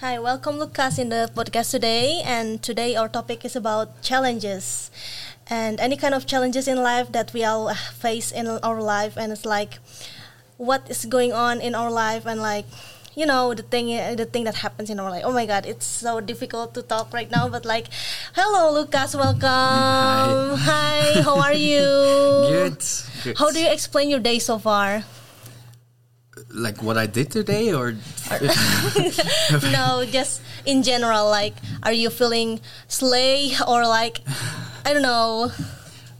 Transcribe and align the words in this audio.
Hi, 0.00 0.18
welcome 0.18 0.56
Lucas 0.56 0.96
in 0.96 1.10
the 1.10 1.28
podcast 1.36 1.72
today. 1.72 2.22
And 2.24 2.62
today 2.62 2.96
our 2.96 3.06
topic 3.06 3.44
is 3.44 3.54
about 3.54 4.00
challenges. 4.00 4.90
And 5.46 5.78
any 5.78 5.98
kind 5.98 6.14
of 6.14 6.24
challenges 6.24 6.66
in 6.66 6.80
life 6.80 7.12
that 7.12 7.34
we 7.34 7.44
all 7.44 7.68
face 8.00 8.32
in 8.32 8.48
our 8.48 8.80
life. 8.80 9.18
And 9.18 9.30
it's 9.30 9.44
like 9.44 9.76
what 10.56 10.88
is 10.88 11.04
going 11.04 11.34
on 11.34 11.60
in 11.60 11.74
our 11.74 11.90
life 11.90 12.24
and 12.24 12.40
like 12.40 12.64
you 13.14 13.26
know 13.26 13.52
the 13.52 13.62
thing 13.62 13.92
the 14.16 14.24
thing 14.24 14.44
that 14.44 14.64
happens 14.64 14.88
in 14.88 14.98
our 14.98 15.10
life. 15.10 15.20
Oh 15.22 15.32
my 15.36 15.44
god 15.44 15.66
it's 15.66 15.84
so 15.84 16.18
difficult 16.24 16.72
to 16.74 16.82
talk 16.82 17.12
right 17.12 17.30
now 17.30 17.50
but 17.50 17.66
like 17.66 17.92
hello 18.32 18.72
lucas 18.72 19.14
welcome. 19.14 20.56
Hi, 20.64 21.20
hi 21.20 21.20
how 21.20 21.36
are 21.44 21.52
you? 21.52 21.84
Good, 22.48 22.80
good. 23.22 23.36
How 23.36 23.52
do 23.52 23.60
you 23.60 23.68
explain 23.68 24.08
your 24.08 24.20
day 24.20 24.38
so 24.38 24.56
far 24.56 25.04
like 26.52 26.82
what 26.82 26.96
I 26.96 27.06
did 27.06 27.30
today, 27.30 27.72
or 27.72 27.92
no, 29.72 30.04
just 30.10 30.42
in 30.66 30.82
general. 30.82 31.28
Like, 31.30 31.54
are 31.82 31.92
you 31.92 32.10
feeling 32.10 32.60
slay 32.88 33.52
or 33.66 33.86
like, 33.86 34.20
I 34.84 34.92
don't 34.92 35.02
know. 35.02 35.50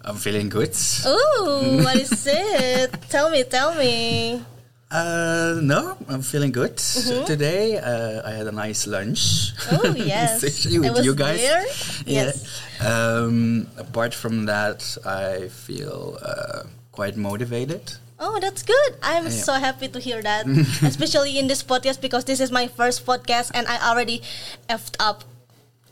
I'm 0.04 0.16
feeling 0.16 0.48
good. 0.48 0.74
Ooh, 1.06 1.82
what 1.84 1.96
is 1.96 2.26
it? 2.26 2.92
tell 3.08 3.30
me, 3.30 3.44
tell 3.44 3.74
me. 3.74 4.42
Uh, 4.90 5.60
no, 5.62 5.96
I'm 6.08 6.22
feeling 6.22 6.50
good 6.50 6.76
mm-hmm. 6.76 7.24
today. 7.24 7.78
Uh, 7.78 8.26
I 8.26 8.32
had 8.32 8.48
a 8.48 8.52
nice 8.52 8.88
lunch. 8.88 9.52
Oh 9.70 9.94
yes, 9.96 10.42
with 10.42 11.04
you 11.04 11.14
guys. 11.14 11.38
There? 11.38 11.64
Yes. 12.06 12.62
Um, 12.80 13.68
apart 13.76 14.14
from 14.14 14.46
that, 14.46 14.96
I 15.04 15.46
feel 15.46 16.18
uh, 16.22 16.64
quite 16.90 17.16
motivated. 17.16 17.92
Oh, 18.20 18.38
that's 18.38 18.62
good. 18.62 18.92
I'm 19.02 19.24
yeah. 19.24 19.30
so 19.30 19.54
happy 19.54 19.88
to 19.88 19.98
hear 19.98 20.20
that, 20.20 20.46
especially 20.84 21.38
in 21.38 21.48
this 21.48 21.62
podcast 21.62 22.02
because 22.02 22.26
this 22.26 22.38
is 22.38 22.52
my 22.52 22.68
first 22.68 23.06
podcast 23.06 23.50
and 23.54 23.66
I 23.66 23.80
already 23.88 24.20
effed 24.68 24.96
up. 25.00 25.24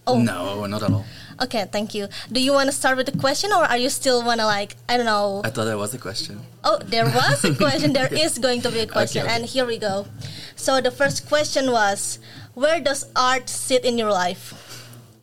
Oh 0.06 0.20
no, 0.20 0.66
not 0.66 0.82
at 0.82 0.92
all. 0.92 1.04
Okay, 1.40 1.64
thank 1.72 1.94
you. 1.94 2.08
Do 2.32 2.40
you 2.40 2.52
want 2.52 2.68
to 2.68 2.72
start 2.72 2.96
with 2.96 3.06
the 3.06 3.16
question, 3.18 3.52
or 3.52 3.64
are 3.64 3.76
you 3.76 3.88
still 3.88 4.24
wanna 4.24 4.44
like 4.44 4.76
I 4.88 4.96
don't 4.96 5.06
know? 5.06 5.42
I 5.44 5.50
thought 5.50 5.64
there 5.64 5.76
was 5.76 5.92
a 5.94 5.98
question. 5.98 6.40
Oh, 6.64 6.78
there 6.84 7.04
was 7.04 7.44
a 7.44 7.54
question. 7.54 7.92
there 7.92 8.12
is 8.24 8.38
going 8.38 8.60
to 8.62 8.70
be 8.70 8.80
a 8.80 8.86
question, 8.86 9.22
okay, 9.22 9.32
okay. 9.32 9.40
and 9.42 9.48
here 9.48 9.66
we 9.66 9.78
go. 9.78 10.06
So 10.56 10.80
the 10.80 10.90
first 10.90 11.28
question 11.28 11.70
was, 11.72 12.18
where 12.54 12.80
does 12.80 13.04
art 13.16 13.48
sit 13.48 13.84
in 13.84 13.98
your 13.98 14.10
life? 14.10 14.52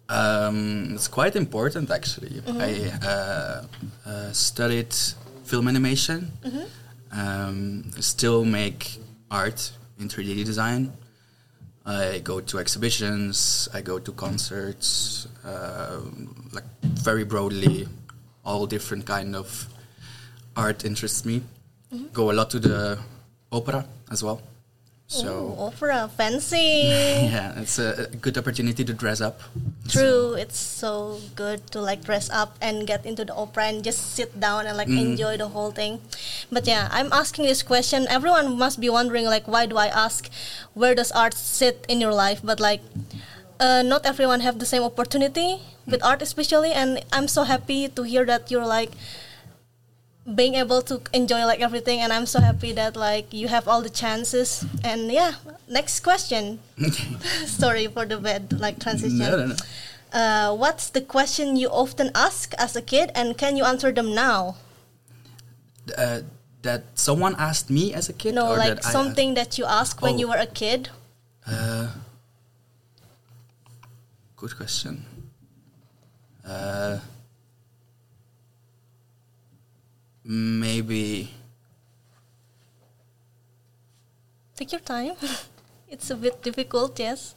Um, 0.08 0.94
it's 0.94 1.08
quite 1.08 1.36
important 1.36 1.90
actually. 1.90 2.42
Mm-hmm. 2.42 2.62
I 2.62 3.08
uh, 3.08 3.66
uh, 4.06 4.32
studied 4.32 4.94
film 5.44 5.68
animation. 5.68 6.32
Mm-hmm 6.44 6.85
um, 7.16 7.92
still 8.00 8.46
make 8.46 8.98
art 9.32 9.72
in 10.00 10.08
3D 10.08 10.46
design. 10.46 10.94
I 11.86 12.20
go 12.24 12.40
to 12.42 12.58
exhibitions, 12.58 13.70
I 13.74 13.82
go 13.82 14.00
to 14.00 14.12
concerts, 14.12 15.28
uh, 15.46 16.00
like 16.52 16.64
very 16.82 17.24
broadly, 17.24 17.88
all 18.44 18.66
different 18.66 19.06
kind 19.06 19.36
of 19.36 19.68
art 20.56 20.84
interests 20.84 21.26
me. 21.26 21.44
Mm-hmm. 21.94 22.08
Go 22.14 22.32
a 22.32 22.34
lot 22.34 22.50
to 22.52 22.60
the 22.60 23.00
opera 23.52 23.86
as 24.12 24.24
well. 24.24 24.42
So 25.08 25.54
Ooh, 25.54 25.70
opera, 25.70 26.10
fancy. 26.10 26.90
yeah, 27.30 27.54
it's 27.62 27.78
a, 27.78 28.10
good 28.22 28.38
opportunity 28.40 28.84
to 28.84 28.94
dress 28.94 29.22
up. 29.22 29.40
True, 29.88 30.34
so. 30.34 30.34
it's 30.34 30.58
so 30.58 31.22
good 31.36 31.62
to 31.72 31.80
like 31.80 32.04
dress 32.04 32.28
up 32.32 32.58
and 32.60 32.88
get 32.88 33.06
into 33.06 33.24
the 33.24 33.36
opera 33.36 33.66
and 33.66 33.84
just 33.84 34.16
sit 34.18 34.40
down 34.40 34.66
and 34.66 34.76
like 34.76 34.88
mm. 34.88 35.00
enjoy 35.00 35.38
the 35.38 35.50
whole 35.50 35.70
thing. 35.70 36.02
But 36.52 36.66
yeah, 36.66 36.90
I'm 36.92 37.14
asking 37.14 37.46
this 37.46 37.62
question. 37.62 38.08
Everyone 38.10 38.58
must 38.58 38.82
be 38.82 38.90
wondering 38.90 39.26
like, 39.26 39.48
why 39.48 39.68
do 39.68 39.78
I 39.78 39.88
ask? 39.94 40.28
Where 40.74 40.96
does 40.96 41.12
art 41.12 41.36
sit 41.36 41.86
in 41.88 42.02
your 42.02 42.14
life? 42.14 42.42
But 42.44 42.60
like, 42.60 42.82
uh, 43.60 43.84
not 43.86 44.08
everyone 44.08 44.40
have 44.42 44.58
the 44.58 44.66
same 44.66 44.82
opportunity 44.82 45.62
with 45.86 46.04
art, 46.04 46.24
especially. 46.24 46.72
And 46.72 47.06
I'm 47.14 47.28
so 47.28 47.44
happy 47.44 47.90
to 47.90 48.02
hear 48.02 48.26
that 48.26 48.50
you're 48.50 48.66
like 48.66 48.90
being 50.34 50.56
able 50.56 50.82
to 50.82 51.02
enjoy 51.14 51.46
like 51.46 51.62
everything 51.62 52.00
and 52.00 52.12
i'm 52.12 52.26
so 52.26 52.42
happy 52.42 52.72
that 52.72 52.96
like 52.96 53.32
you 53.32 53.48
have 53.48 53.68
all 53.68 53.82
the 53.82 53.90
chances. 53.90 54.66
And 54.84 55.12
yeah 55.12 55.34
next 55.68 56.00
question. 56.02 56.60
Sorry 57.46 57.88
for 57.88 58.06
the 58.06 58.18
bad 58.18 58.54
like 58.60 58.80
transition. 58.80 59.20
No, 59.20 59.38
no, 59.38 59.46
no. 59.48 59.56
Uh, 60.12 60.56
what's 60.56 60.90
the 60.90 61.02
question 61.02 61.56
you 61.58 61.70
often 61.70 62.10
ask 62.16 62.54
as 62.58 62.76
a 62.76 62.82
kid 62.82 63.12
and 63.14 63.38
can 63.38 63.58
you 63.58 63.64
answer 63.66 63.92
them 63.92 64.16
now? 64.16 64.56
Uh, 65.98 66.22
that 66.64 66.84
someone 66.96 67.36
asked 67.38 67.70
me 67.70 67.94
as 67.94 68.10
a 68.10 68.14
kid 68.14 68.34
no 68.34 68.50
like 68.54 68.82
that 68.82 68.84
something 68.84 69.36
that 69.36 69.60
you 69.60 69.66
asked 69.66 70.02
when 70.02 70.16
oh. 70.16 70.18
you 70.18 70.28
were 70.28 70.38
a 70.42 70.48
kid. 70.48 70.90
Uh, 71.46 71.92
good 74.36 74.58
question 74.58 75.06
uh, 76.48 76.98
maybe 80.26 81.30
take 84.56 84.72
your 84.72 84.82
time 84.82 85.14
it's 85.90 86.10
a 86.10 86.16
bit 86.16 86.42
difficult 86.42 87.00
yes 87.00 87.36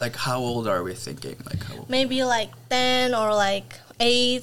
like 0.00 0.16
how 0.16 0.38
old 0.38 0.66
are 0.66 0.82
we 0.82 0.92
thinking 0.92 1.36
like 1.46 1.62
how 1.62 1.76
old? 1.78 1.88
maybe 1.88 2.24
like 2.24 2.50
10 2.68 3.14
or 3.14 3.32
like 3.32 3.78
8 4.00 4.42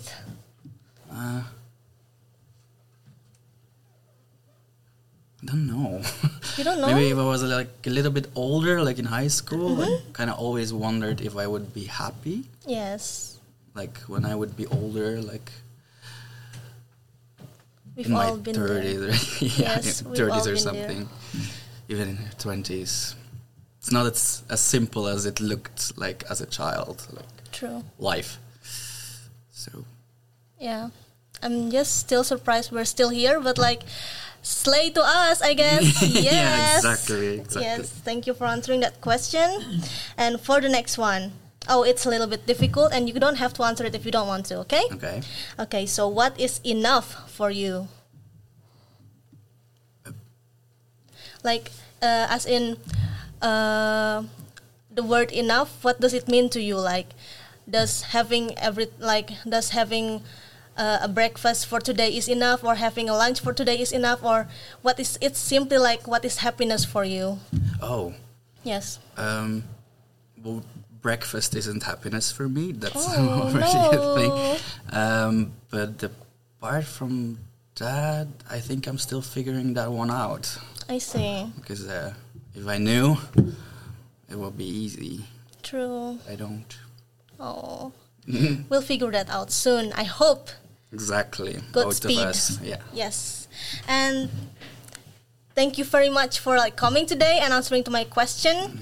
uh, 1.11 1.43
I 5.43 5.45
don't 5.45 5.67
know. 5.67 6.01
You 6.57 6.63
don't 6.63 6.81
know? 6.81 6.87
Maybe 6.87 7.09
if 7.09 7.17
I 7.17 7.23
was 7.23 7.41
like 7.41 7.87
a 7.87 7.89
little 7.89 8.11
bit 8.11 8.27
older, 8.35 8.83
like 8.83 8.99
in 8.99 9.05
high 9.05 9.27
school, 9.27 9.77
mm-hmm. 9.77 10.09
I 10.09 10.13
kind 10.13 10.29
of 10.29 10.37
always 10.37 10.71
wondered 10.71 11.19
if 11.19 11.35
I 11.35 11.47
would 11.47 11.73
be 11.73 11.85
happy. 11.85 12.43
Yes. 12.67 13.39
Like 13.73 13.97
when 14.05 14.23
I 14.23 14.35
would 14.35 14.55
be 14.55 14.67
older, 14.67 15.19
like 15.19 15.51
We've 17.95 18.07
in 18.07 18.13
my 18.13 18.35
been 18.35 18.55
30s, 18.55 19.41
yeah, 19.59 19.75
yes, 19.75 20.01
30s 20.01 20.51
or 20.51 20.57
something, 20.57 21.07
there. 21.07 21.43
even 21.89 22.09
in 22.09 22.17
20s. 22.37 23.15
It's 23.77 23.91
not 23.91 24.05
as, 24.05 24.43
as 24.49 24.61
simple 24.61 25.07
as 25.07 25.25
it 25.25 25.39
looked 25.39 25.97
like 25.97 26.23
as 26.29 26.41
a 26.41 26.45
child. 26.45 27.05
Like 27.11 27.51
True. 27.51 27.83
Life. 27.99 28.39
So. 29.51 29.85
Yeah, 30.59 30.89
I'm 31.41 31.69
just 31.69 31.97
still 31.97 32.23
surprised 32.23 32.71
we're 32.71 32.85
still 32.85 33.09
here, 33.09 33.39
but 33.39 33.57
like, 33.57 33.83
slay 34.41 34.89
to 34.91 35.01
us, 35.03 35.41
I 35.41 35.53
guess. 35.53 36.01
yes. 36.01 36.23
yeah, 36.23 36.75
exactly, 36.77 37.39
exactly. 37.39 37.61
Yes, 37.61 37.89
thank 37.89 38.25
you 38.27 38.33
for 38.33 38.45
answering 38.45 38.79
that 38.81 39.01
question. 39.01 39.81
And 40.17 40.39
for 40.39 40.61
the 40.61 40.69
next 40.69 40.97
one, 40.97 41.33
oh, 41.67 41.83
it's 41.83 42.05
a 42.05 42.09
little 42.09 42.27
bit 42.27 42.45
difficult, 42.45 42.93
and 42.93 43.07
you 43.07 43.19
don't 43.19 43.37
have 43.37 43.53
to 43.53 43.63
answer 43.63 43.85
it 43.85 43.95
if 43.95 44.05
you 44.05 44.11
don't 44.11 44.27
want 44.27 44.45
to. 44.47 44.59
Okay. 44.59 44.83
Okay. 44.91 45.21
Okay. 45.59 45.85
So, 45.85 46.07
what 46.07 46.39
is 46.39 46.59
enough 46.63 47.29
for 47.29 47.49
you? 47.51 47.87
Like, 51.43 51.71
uh, 52.01 52.27
as 52.29 52.45
in, 52.45 52.77
uh, 53.41 54.23
the 54.93 55.03
word 55.03 55.31
enough. 55.31 55.83
What 55.83 55.99
does 55.99 56.13
it 56.13 56.27
mean 56.27 56.49
to 56.49 56.61
you? 56.61 56.77
Like, 56.77 57.13
does 57.69 58.13
having 58.13 58.57
every 58.57 58.87
like 58.99 59.31
does 59.47 59.69
having 59.69 60.21
uh, 60.77 60.99
a 61.01 61.07
breakfast 61.07 61.65
for 61.65 61.79
today 61.79 62.15
is 62.15 62.27
enough, 62.27 62.63
or 62.63 62.75
having 62.75 63.09
a 63.09 63.13
lunch 63.13 63.39
for 63.39 63.53
today 63.53 63.79
is 63.79 63.91
enough, 63.91 64.23
or 64.23 64.47
what 64.81 64.99
is? 64.99 65.17
It's 65.21 65.39
simply 65.39 65.77
like 65.77 66.07
what 66.07 66.23
is 66.25 66.37
happiness 66.37 66.85
for 66.85 67.03
you? 67.03 67.39
Oh. 67.81 68.13
Yes. 68.63 68.99
Um. 69.17 69.63
Well, 70.43 70.63
breakfast 71.03 71.55
isn't 71.55 71.83
happiness 71.83 72.31
for 72.31 72.49
me. 72.49 72.71
That's 72.71 72.95
oh, 73.09 73.51
already 73.53 73.73
no. 73.73 73.91
a 73.91 74.15
thing. 74.17 74.65
Um, 74.91 75.51
but 75.69 76.01
apart 76.01 76.85
from 76.85 77.37
that, 77.75 78.27
I 78.49 78.59
think 78.59 78.87
I'm 78.87 78.97
still 78.97 79.21
figuring 79.21 79.75
that 79.75 79.91
one 79.91 80.09
out. 80.09 80.57
I 80.89 80.97
see. 80.97 81.45
Because 81.57 81.87
uh, 81.87 82.13
if 82.55 82.65
I 82.65 82.79
knew, 82.79 83.17
it 84.29 84.35
would 84.35 84.57
be 84.57 84.65
easy. 84.65 85.25
True. 85.61 86.17
I 86.27 86.35
don't. 86.35 86.77
Oh. 87.39 87.91
we'll 88.69 88.81
figure 88.81 89.11
that 89.11 89.29
out 89.29 89.51
soon. 89.51 89.91
I 89.93 90.05
hope. 90.05 90.49
Exactly. 90.91 91.53
Good 91.71 91.85
Both 91.85 92.05
us. 92.05 92.61
Yeah. 92.61 92.81
Yes. 92.93 93.47
And 93.87 94.29
thank 95.55 95.77
you 95.77 95.83
very 95.83 96.09
much 96.09 96.39
for 96.39 96.55
like 96.57 96.75
coming 96.75 97.05
today 97.05 97.39
and 97.41 97.53
answering 97.53 97.83
to 97.83 97.91
my 97.91 98.03
question 98.03 98.79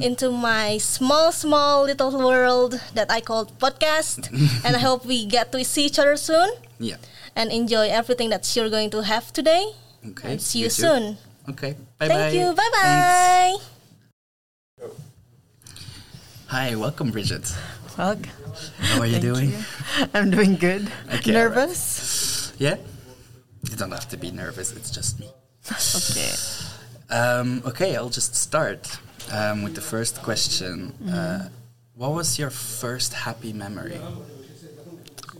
into 0.00 0.30
my 0.30 0.78
small, 0.78 1.32
small 1.32 1.84
little 1.84 2.16
world 2.18 2.80
that 2.94 3.10
I 3.10 3.20
call 3.20 3.46
podcast. 3.46 4.30
and 4.64 4.76
I 4.76 4.78
hope 4.78 5.04
we 5.04 5.26
get 5.26 5.52
to 5.52 5.64
see 5.64 5.86
each 5.86 5.98
other 5.98 6.16
soon. 6.16 6.50
Yeah. 6.78 6.96
And 7.36 7.50
enjoy 7.50 7.88
everything 7.88 8.30
that 8.30 8.44
you're 8.54 8.70
going 8.70 8.90
to 8.90 9.02
have 9.02 9.32
today. 9.32 9.72
Okay. 10.10 10.32
And 10.32 10.42
see 10.42 10.60
you, 10.60 10.64
you 10.64 10.70
soon. 10.70 11.18
Okay. 11.48 11.76
Bye 11.98 12.08
bye. 12.08 12.14
Thank 12.14 12.32
bye. 12.32 12.38
you. 12.38 12.52
Bye 12.54 12.70
bye. 12.72 13.56
Hi, 16.46 16.74
welcome, 16.76 17.10
Bridget. 17.10 17.52
Welcome. 17.98 18.30
How 18.78 19.00
are 19.00 19.06
you 19.06 19.18
doing? 19.18 19.50
You. 19.50 19.58
I'm 20.14 20.30
doing 20.30 20.56
good. 20.56 20.90
Okay, 21.14 21.32
Nervous? 21.32 22.52
Right. 22.52 22.60
Yeah. 22.60 22.76
You 23.70 23.76
don't 23.76 23.90
have 23.90 24.08
to 24.10 24.16
be 24.16 24.30
nervous. 24.30 24.72
It's 24.72 24.90
just 24.90 25.20
me. 25.20 25.28
okay. 25.72 26.32
Um, 27.10 27.62
okay, 27.66 27.96
I'll 27.96 28.10
just 28.10 28.34
start. 28.34 28.98
Um, 29.32 29.62
with 29.62 29.74
the 29.74 29.80
first 29.80 30.22
question. 30.22 30.92
Uh, 31.08 31.48
what 31.94 32.12
was 32.12 32.38
your 32.38 32.50
first 32.50 33.14
happy 33.14 33.52
memory? 33.52 34.00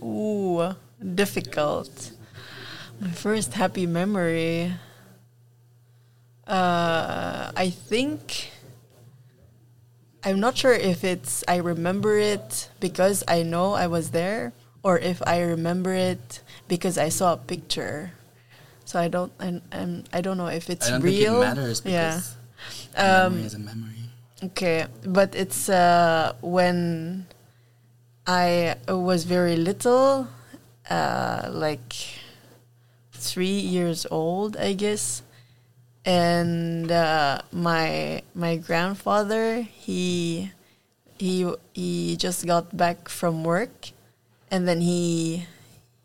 Ooh, 0.01 0.75
difficult. 1.13 2.11
My 2.99 3.11
first 3.11 3.53
happy 3.53 3.85
memory. 3.85 4.73
Uh, 6.47 7.51
I 7.55 7.69
think. 7.69 8.51
I'm 10.23 10.39
not 10.39 10.57
sure 10.57 10.73
if 10.73 11.03
it's 11.03 11.43
I 11.47 11.57
remember 11.57 12.17
it 12.17 12.69
because 12.79 13.23
I 13.27 13.43
know 13.43 13.73
I 13.73 13.85
was 13.85 14.09
there, 14.09 14.53
or 14.81 14.97
if 14.97 15.21
I 15.27 15.41
remember 15.41 15.93
it 15.93 16.41
because 16.67 16.97
I 16.97 17.09
saw 17.09 17.33
a 17.33 17.37
picture. 17.37 18.11
So 18.85 18.99
I 18.99 19.07
don't, 19.07 19.31
I'm, 19.39 19.61
I'm, 19.71 20.03
I 20.13 20.21
don't 20.21 20.37
know 20.37 20.47
if 20.47 20.69
it's 20.69 20.87
I 20.87 20.91
don't 20.91 21.01
real. 21.01 21.41
think 21.41 21.53
it 21.53 21.55
matters 21.55 21.81
yeah. 21.85 22.09
because 22.09 22.31
a 22.31 22.44
Um, 22.95 23.33
memory 23.33 23.45
is 23.45 23.53
a 23.53 23.59
memory. 23.59 24.05
Okay, 24.43 24.85
but 25.05 25.33
it's 25.35 25.69
uh, 25.69 26.33
when 26.41 27.25
I 28.27 28.75
was 28.87 29.23
very 29.23 29.55
little, 29.55 30.27
uh, 30.89 31.49
like 31.51 31.93
three 33.11 33.59
years 33.59 34.05
old, 34.11 34.57
I 34.57 34.73
guess, 34.73 35.23
and 36.05 36.91
uh, 36.91 37.41
my 37.51 38.21
my 38.35 38.57
grandfather 38.57 39.61
he 39.61 40.51
he 41.17 41.49
he 41.73 42.17
just 42.17 42.45
got 42.45 42.75
back 42.75 43.09
from 43.09 43.43
work, 43.43 43.91
and 44.51 44.67
then 44.67 44.81
he 44.81 45.47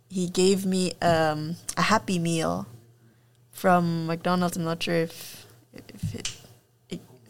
he 0.08 0.28
gave 0.28 0.64
me 0.64 0.92
um, 1.02 1.56
a 1.76 1.82
Happy 1.82 2.18
Meal 2.18 2.66
from 3.52 4.06
McDonald's. 4.06 4.56
I'm 4.56 4.64
not 4.64 4.82
sure 4.82 4.96
if 4.96 5.46
if 5.72 6.14
it 6.14 6.39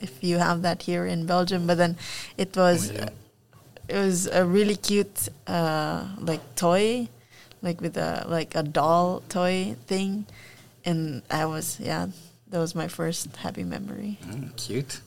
if 0.01 0.23
you 0.23 0.39
have 0.39 0.63
that 0.63 0.83
here 0.83 1.07
in 1.07 1.27
Belgium. 1.27 1.67
But 1.67 1.79
then 1.79 1.97
it 2.37 2.57
was 2.57 2.91
do. 2.91 3.07
it 3.89 3.97
was 3.97 4.27
a 4.27 4.45
really 4.45 4.77
cute 4.77 5.29
uh, 5.47 6.07
like 6.19 6.41
toy, 6.57 7.09
like 7.63 7.81
with 7.81 7.97
a 7.97 8.25
like 8.29 8.55
a 8.55 8.63
doll 8.63 9.23
toy 9.29 9.77
thing, 9.87 10.27
and 10.85 11.23
I 11.31 11.45
was 11.47 11.79
yeah 11.81 12.09
that 12.49 12.59
was 12.59 12.75
my 12.75 12.89
first 12.89 13.35
happy 13.37 13.65
memory. 13.65 14.19
Mm, 14.27 14.57
cute. 14.57 15.01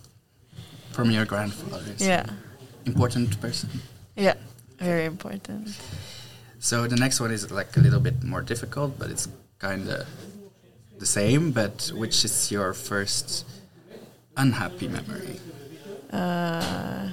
From 0.91 1.09
your 1.09 1.25
grandfather. 1.25 1.93
Yeah, 1.97 2.25
Important 2.85 3.41
person. 3.41 3.69
yeah, 4.15 4.35
very 4.77 5.05
important. 5.05 5.75
So 6.59 6.87
the 6.87 6.95
next 6.95 7.19
one 7.19 7.31
is 7.31 7.49
like 7.51 7.75
a 7.75 7.79
little 7.79 7.99
bit 7.99 8.23
more 8.23 8.41
difficult, 8.41 8.97
but 8.99 9.09
it's 9.09 9.27
kind 9.59 9.89
of 9.89 10.05
the 10.99 11.05
same. 11.05 11.51
But 11.51 11.91
which 11.95 12.23
is 12.23 12.51
your 12.51 12.73
first 12.73 13.43
unhappy 14.37 14.87
memory? 14.87 15.39
Uh, 16.11 17.09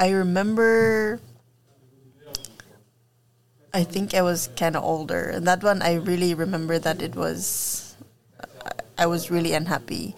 I 0.00 0.10
remember. 0.10 1.20
I 3.74 3.84
think 3.84 4.14
I 4.14 4.20
was 4.20 4.50
kind 4.56 4.76
of 4.76 4.84
older, 4.84 5.30
and 5.30 5.46
that 5.46 5.62
one 5.62 5.80
I 5.80 5.94
really 5.94 6.34
remember 6.34 6.78
that 6.78 7.00
it 7.00 7.14
was. 7.14 7.96
I 8.98 9.06
was 9.06 9.30
really 9.30 9.54
unhappy. 9.54 10.14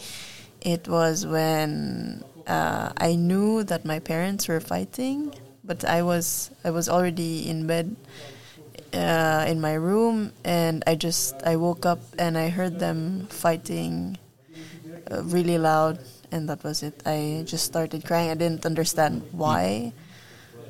It 0.60 0.88
was 0.88 1.26
when 1.26 2.25
uh, 2.46 2.92
I 2.96 3.14
knew 3.14 3.62
that 3.64 3.84
my 3.84 4.00
parents 4.00 4.48
were 4.48 4.60
fighting, 4.60 5.34
but 5.62 5.84
I 5.84 6.02
was 6.02 6.50
I 6.64 6.70
was 6.70 6.88
already 6.88 7.48
in 7.48 7.66
bed 7.66 7.94
uh, 8.92 9.44
in 9.46 9.60
my 9.60 9.75
room, 9.75 10.32
and 10.44 10.82
I 10.87 10.94
just 10.94 11.34
I 11.44 11.56
woke 11.56 11.87
up 11.87 12.00
and 12.19 12.38
I 12.38 12.48
heard 12.48 12.78
them 12.78 13.26
fighting 13.30 14.19
really 15.10 15.58
loud, 15.58 15.98
and 16.30 16.48
that 16.48 16.62
was 16.64 16.82
it. 16.82 17.02
I 17.06 17.42
just 17.46 17.64
started 17.64 18.04
crying. 18.04 18.30
I 18.30 18.34
didn't 18.34 18.66
understand 18.66 19.22
why, 19.32 19.92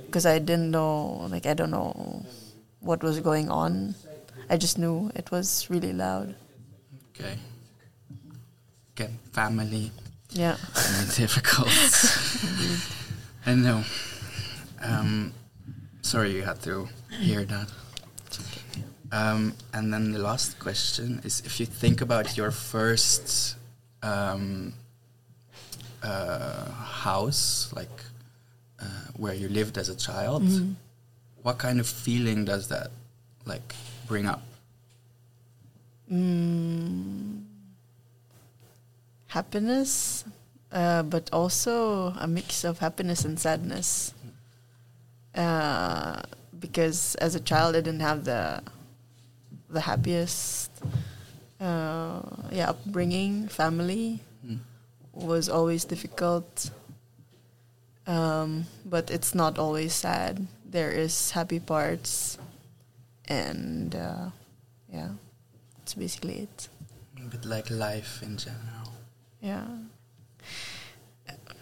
because 0.07 0.27
I 0.27 0.39
didn't 0.39 0.71
know. 0.71 1.27
Like 1.31 1.47
I 1.47 1.55
don't 1.55 1.71
know 1.71 2.25
what 2.81 3.03
was 3.03 3.21
going 3.21 3.51
on. 3.51 3.95
I 4.49 4.57
just 4.57 4.79
knew 4.79 5.11
it 5.15 5.31
was 5.31 5.69
really 5.71 5.93
loud. 5.93 6.35
Okay. 7.15 7.39
Again, 8.97 9.19
family. 9.33 9.91
Yeah. 10.31 10.57
difficult. 11.17 11.71
I 13.47 13.55
know. 13.55 13.85
Um, 14.83 15.33
sorry 16.03 16.33
you 16.33 16.43
had 16.43 16.61
to 16.63 16.89
hear 17.11 17.45
that. 17.45 17.71
Um, 19.13 19.55
and 19.73 19.93
then 19.93 20.13
the 20.13 20.19
last 20.19 20.59
question 20.59 21.21
is 21.25 21.41
if 21.47 21.61
you 21.61 21.67
think 21.67 22.01
about 22.01 22.37
your 22.37 22.51
first 22.51 23.57
um, 24.05 24.73
uh, 26.03 26.71
house, 26.71 27.73
like 27.75 27.97
uh, 28.81 28.85
where 29.17 29.35
you 29.35 29.49
lived 29.49 29.79
as 29.79 29.89
a 29.89 29.97
child, 29.97 30.43
what 31.43 31.59
kind 31.59 31.81
of 31.81 31.87
feeling 31.87 32.45
does 32.45 32.69
that 32.69 32.91
like 33.47 33.75
bring 34.07 34.27
up? 34.27 34.43
Mm, 36.13 37.45
happiness, 39.29 40.25
uh, 40.73 41.03
but 41.03 41.31
also 41.33 42.15
a 42.21 42.27
mix 42.27 42.65
of 42.65 42.79
happiness 42.79 43.25
and 43.25 43.41
sadness. 43.41 44.13
Uh, 45.35 46.21
because 46.61 47.15
as 47.17 47.35
a 47.35 47.41
child, 47.41 47.75
I 47.75 47.81
didn't 47.81 48.01
have 48.01 48.25
the 48.25 48.63
the 49.71 49.81
happiest, 49.81 50.71
uh, 51.65 52.21
yeah, 52.53 52.71
upbringing. 52.71 53.49
Family 53.49 54.21
Mm. 54.45 54.61
was 55.17 55.49
always 55.49 55.85
difficult, 55.89 56.69
um, 58.07 58.67
but 58.85 59.09
it's 59.11 59.33
not 59.35 59.57
always 59.59 59.95
sad. 59.97 60.47
There 60.69 60.91
is 60.93 61.31
happy 61.33 61.61
parts, 61.61 62.37
and 63.25 63.95
uh, 63.97 64.29
yeah, 64.93 65.17
that's 65.79 65.95
basically 65.97 66.45
it. 66.45 66.69
But 67.31 67.45
like 67.49 67.71
life 67.73 68.21
in 68.23 68.37
general. 68.37 68.93
Yeah. 69.41 69.65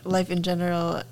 Life 0.05 0.31
in 0.35 0.43
general, 0.43 1.03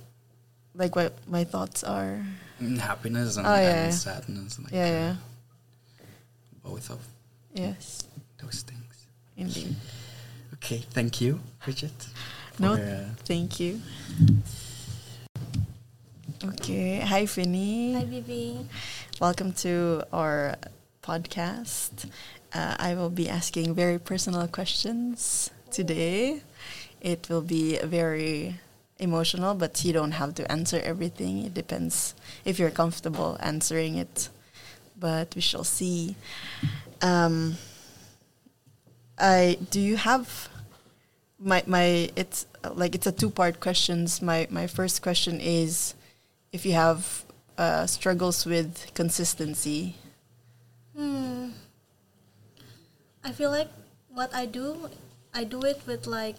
like 0.74 0.96
what 0.98 1.14
my 1.30 1.44
thoughts 1.44 1.84
are. 1.86 2.26
Mm, 2.60 2.78
happiness 2.82 3.36
and, 3.38 3.46
Oh, 3.46 3.54
yeah, 3.54 3.84
and 3.86 3.94
sadness 3.94 4.58
like 4.58 4.72
Yeah, 4.74 4.82
uh, 4.82 4.90
yeah. 4.90 5.14
both 6.66 6.90
of 6.90 6.98
Yes, 7.54 8.02
those 8.42 8.62
things 8.62 9.06
indeed. 9.36 9.74
okay 10.54 10.78
thank 10.92 11.20
you 11.20 11.40
bridget 11.64 11.92
No, 12.58 12.76
for, 12.76 12.82
uh, 12.82 13.04
thank 13.24 13.58
you. 13.60 13.80
Okay, 16.44 17.00
hi 17.00 17.26
Finny. 17.26 17.94
Hi, 17.94 18.04
Vivi. 18.04 18.66
Welcome 19.20 19.52
to 19.64 20.04
our 20.12 20.56
podcast. 21.02 22.08
Uh, 22.52 22.76
I 22.78 22.94
will 22.94 23.10
be 23.10 23.28
asking 23.28 23.74
very 23.74 23.98
personal 23.98 24.46
questions 24.48 25.50
today. 25.70 26.42
It 27.00 27.28
will 27.28 27.42
be 27.42 27.78
very 27.84 28.60
emotional, 28.98 29.54
but 29.54 29.84
you 29.84 29.92
don't 29.92 30.12
have 30.12 30.34
to 30.36 30.50
answer 30.52 30.80
everything. 30.84 31.44
It 31.44 31.54
depends 31.54 32.14
if 32.44 32.58
you're 32.58 32.70
comfortable 32.72 33.36
answering 33.40 33.96
it. 33.96 34.28
But 34.98 35.34
we 35.34 35.40
shall 35.40 35.64
see. 35.64 36.16
Um, 37.00 37.56
I 39.20 39.58
do 39.70 39.80
you 39.80 39.96
have 39.96 40.48
my 41.38 41.62
my 41.66 42.10
it's 42.16 42.46
like 42.74 42.94
it's 42.94 43.06
a 43.06 43.12
two 43.12 43.30
part 43.30 43.60
questions. 43.60 44.22
My 44.22 44.46
my 44.50 44.66
first 44.66 45.02
question 45.02 45.40
is 45.40 45.94
if 46.52 46.64
you 46.64 46.72
have 46.72 47.24
uh, 47.58 47.86
struggles 47.86 48.46
with 48.46 48.92
consistency. 48.94 49.94
Hmm. 50.96 51.50
I 53.22 53.32
feel 53.32 53.50
like 53.50 53.68
what 54.08 54.34
I 54.34 54.46
do, 54.46 54.88
I 55.34 55.44
do 55.44 55.60
it 55.62 55.82
with 55.86 56.06
like 56.06 56.36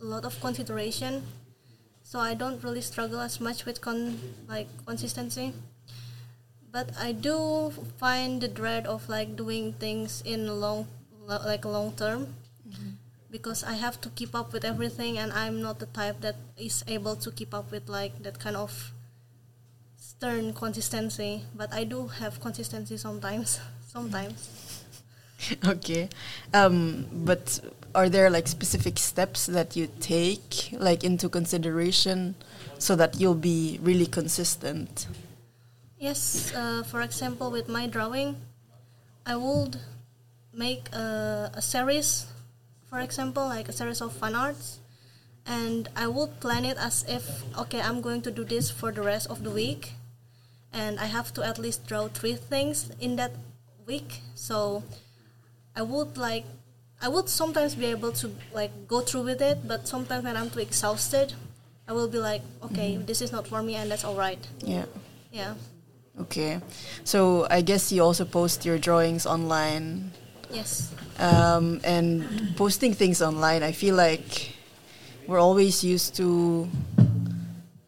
a 0.00 0.04
lot 0.04 0.24
of 0.24 0.40
consideration. 0.40 1.26
So 2.02 2.18
I 2.18 2.34
don't 2.34 2.62
really 2.62 2.80
struggle 2.80 3.20
as 3.20 3.40
much 3.40 3.64
with 3.64 3.80
con 3.80 4.18
like 4.48 4.68
consistency. 4.86 5.52
But 6.70 6.94
I 6.96 7.10
do 7.10 7.70
find 7.98 8.40
the 8.40 8.46
dread 8.46 8.86
of 8.86 9.08
like 9.08 9.34
doing 9.34 9.74
things 9.74 10.22
in 10.24 10.46
long 10.60 10.86
lo- 11.30 11.44
like 11.46 11.64
long 11.64 11.92
term 11.94 12.34
because 13.30 13.62
I 13.62 13.74
have 13.74 14.00
to 14.02 14.08
keep 14.10 14.34
up 14.34 14.52
with 14.52 14.64
everything 14.64 15.18
and 15.18 15.32
I'm 15.32 15.62
not 15.62 15.78
the 15.78 15.86
type 15.86 16.20
that 16.20 16.36
is 16.58 16.84
able 16.88 17.14
to 17.16 17.30
keep 17.30 17.54
up 17.54 17.70
with 17.70 17.88
like 17.88 18.22
that 18.22 18.38
kind 18.38 18.56
of 18.56 18.92
stern 19.96 20.52
consistency. 20.52 21.44
But 21.54 21.72
I 21.72 21.84
do 21.84 22.08
have 22.08 22.40
consistency 22.40 22.96
sometimes. 22.96 23.60
Sometimes. 23.90 24.84
okay, 25.66 26.08
um, 26.54 27.06
but 27.10 27.58
are 27.92 28.08
there 28.08 28.30
like 28.30 28.46
specific 28.46 29.00
steps 29.00 29.46
that 29.46 29.74
you 29.74 29.88
take 29.98 30.70
like 30.78 31.02
into 31.02 31.28
consideration 31.28 32.36
so 32.78 32.94
that 32.94 33.18
you'll 33.18 33.34
be 33.34 33.80
really 33.82 34.06
consistent? 34.06 35.08
Yes, 35.98 36.54
uh, 36.54 36.84
for 36.84 37.02
example, 37.02 37.50
with 37.50 37.68
my 37.68 37.88
drawing, 37.88 38.36
I 39.26 39.34
would 39.34 39.80
make 40.52 40.88
a, 40.92 41.50
a 41.54 41.62
series 41.62 42.26
for 42.90 42.98
example, 42.98 43.46
like 43.46 43.68
a 43.68 43.72
series 43.72 44.00
of 44.00 44.12
fan 44.12 44.34
arts, 44.34 44.80
and 45.46 45.88
I 45.94 46.08
would 46.08 46.40
plan 46.40 46.64
it 46.64 46.76
as 46.76 47.04
if 47.08 47.22
okay, 47.56 47.80
I'm 47.80 48.02
going 48.02 48.20
to 48.22 48.30
do 48.30 48.44
this 48.44 48.68
for 48.68 48.90
the 48.90 49.02
rest 49.02 49.30
of 49.30 49.44
the 49.44 49.50
week, 49.50 49.92
and 50.72 50.98
I 50.98 51.06
have 51.06 51.32
to 51.34 51.46
at 51.46 51.58
least 51.58 51.86
draw 51.86 52.08
three 52.08 52.34
things 52.34 52.90
in 53.00 53.14
that 53.16 53.30
week. 53.86 54.22
So 54.34 54.82
I 55.76 55.82
would 55.82 56.18
like 56.18 56.44
I 57.00 57.08
would 57.08 57.28
sometimes 57.28 57.76
be 57.76 57.86
able 57.86 58.10
to 58.18 58.34
like 58.52 58.88
go 58.88 59.00
through 59.00 59.22
with 59.22 59.40
it, 59.40 59.66
but 59.66 59.86
sometimes 59.86 60.24
when 60.24 60.36
I'm 60.36 60.50
too 60.50 60.60
exhausted, 60.60 61.32
I 61.86 61.92
will 61.92 62.08
be 62.08 62.18
like, 62.18 62.42
okay, 62.64 62.98
mm-hmm. 62.98 63.06
this 63.06 63.22
is 63.22 63.30
not 63.30 63.46
for 63.46 63.62
me, 63.62 63.76
and 63.76 63.88
that's 63.88 64.04
all 64.04 64.16
right. 64.16 64.42
Yeah. 64.66 64.86
Yeah. 65.30 65.54
Okay. 66.18 66.58
So 67.04 67.46
I 67.48 67.62
guess 67.62 67.92
you 67.92 68.02
also 68.02 68.24
post 68.24 68.66
your 68.66 68.78
drawings 68.78 69.26
online. 69.26 70.10
Yes. 70.52 70.92
Um, 71.18 71.80
and 71.84 72.56
posting 72.56 72.94
things 72.94 73.22
online, 73.22 73.62
I 73.62 73.72
feel 73.72 73.94
like 73.94 74.56
we're 75.26 75.38
always 75.38 75.84
used 75.84 76.16
to 76.16 76.68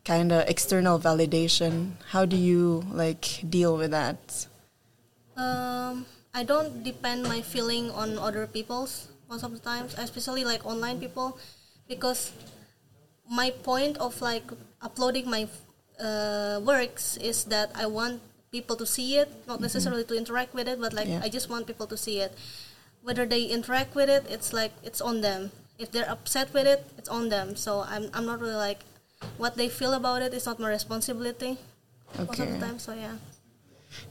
kind 0.04 0.32
of 0.32 0.48
external 0.48 0.98
validation. 0.98 1.92
How 2.10 2.24
do 2.24 2.36
you 2.36 2.84
like 2.90 3.42
deal 3.48 3.76
with 3.76 3.90
that? 3.90 4.46
Um, 5.36 6.06
I 6.34 6.44
don't 6.44 6.84
depend 6.84 7.24
my 7.24 7.40
feeling 7.40 7.90
on 7.90 8.18
other 8.18 8.46
people's 8.46 9.08
most 9.28 9.44
of 9.44 9.52
the 9.52 9.58
times, 9.58 9.94
especially 9.96 10.44
like 10.44 10.64
online 10.66 11.00
people, 11.00 11.38
because 11.88 12.32
my 13.30 13.50
point 13.50 13.96
of 13.96 14.20
like 14.20 14.44
uploading 14.82 15.30
my 15.30 15.48
uh, 15.98 16.60
works 16.60 17.16
is 17.16 17.44
that 17.44 17.70
I 17.74 17.86
want 17.86 18.20
people 18.52 18.76
to 18.76 18.86
see 18.86 19.16
it, 19.16 19.32
not 19.48 19.60
necessarily 19.60 20.04
to 20.04 20.14
interact 20.14 20.52
with 20.54 20.68
it, 20.68 20.78
but 20.78 20.92
like 20.92 21.08
Yeah. 21.08 21.24
I 21.24 21.28
just 21.32 21.48
want 21.48 21.66
people 21.66 21.88
to 21.88 21.96
see 21.96 22.20
it. 22.20 22.36
Whether 23.02 23.26
they 23.26 23.48
interact 23.48 23.96
with 23.96 24.12
it, 24.12 24.28
it's 24.28 24.52
like 24.52 24.70
it's 24.84 25.00
on 25.00 25.24
them. 25.24 25.50
If 25.80 25.90
they're 25.90 26.08
upset 26.08 26.52
with 26.54 26.68
it, 26.68 26.86
it's 27.00 27.08
on 27.08 27.32
them. 27.32 27.56
So 27.56 27.82
I'm 27.82 28.12
I'm 28.14 28.28
not 28.28 28.38
really 28.38 28.60
like 28.60 28.84
what 29.40 29.56
they 29.56 29.66
feel 29.66 29.94
about 29.94 30.22
it 30.22 30.30
is 30.34 30.46
not 30.46 30.60
my 30.60 30.68
responsibility 30.68 31.58
most 32.14 32.38
of 32.38 32.46
the 32.46 32.58
time. 32.60 32.78
So 32.78 32.94
yeah. 32.94 33.16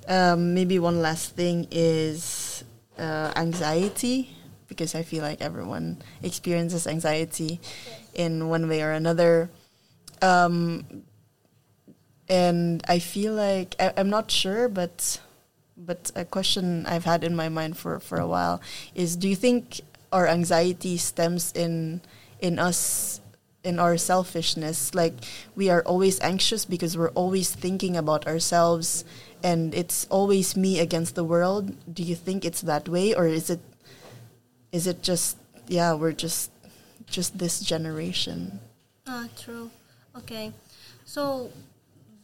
Um, 0.07 0.53
maybe 0.53 0.77
one 0.79 1.01
last 1.01 1.36
thing 1.36 1.67
is 1.71 2.63
uh, 3.00 3.31
anxiety, 3.36 4.36
because 4.67 4.93
I 4.93 5.03
feel 5.03 5.24
like 5.24 5.41
everyone 5.41 6.01
experiences 6.21 6.86
anxiety 6.86 7.60
in 8.13 8.50
one 8.50 8.67
way 8.67 8.81
or 8.83 8.91
another. 8.91 9.50
Um, 10.21 10.86
and 12.31 12.81
I 12.88 13.00
feel 13.00 13.33
like 13.33 13.75
I, 13.77 13.91
I'm 13.97 14.09
not 14.09 14.31
sure, 14.31 14.69
but 14.69 15.19
but 15.75 16.11
a 16.15 16.23
question 16.23 16.85
I've 16.85 17.03
had 17.03 17.23
in 17.23 17.35
my 17.35 17.50
mind 17.50 17.77
for, 17.77 18.00
for 18.00 18.17
a 18.17 18.27
while 18.27 18.61
is: 18.95 19.17
Do 19.17 19.27
you 19.27 19.35
think 19.35 19.81
our 20.13 20.25
anxiety 20.27 20.95
stems 20.95 21.51
in 21.51 22.00
in 22.39 22.57
us 22.57 23.19
in 23.65 23.79
our 23.79 23.97
selfishness? 23.97 24.95
Like 24.95 25.13
we 25.55 25.69
are 25.69 25.83
always 25.83 26.21
anxious 26.21 26.63
because 26.63 26.97
we're 26.97 27.11
always 27.19 27.53
thinking 27.53 27.97
about 27.97 28.25
ourselves, 28.25 29.03
and 29.43 29.75
it's 29.75 30.07
always 30.09 30.55
me 30.55 30.79
against 30.79 31.15
the 31.15 31.25
world. 31.27 31.75
Do 31.93 32.01
you 32.01 32.15
think 32.15 32.45
it's 32.45 32.61
that 32.61 32.88
way, 32.88 33.13
or 33.13 33.27
is 33.27 33.50
it 33.50 33.59
is 34.71 34.88
it 34.88 35.03
just 35.03 35.35
yeah 35.67 35.93
we're 35.93 36.15
just 36.15 36.50
just 37.11 37.38
this 37.38 37.59
generation? 37.59 38.61
Ah, 39.05 39.27
true. 39.35 39.69
Okay. 40.15 40.53
So, 41.03 41.51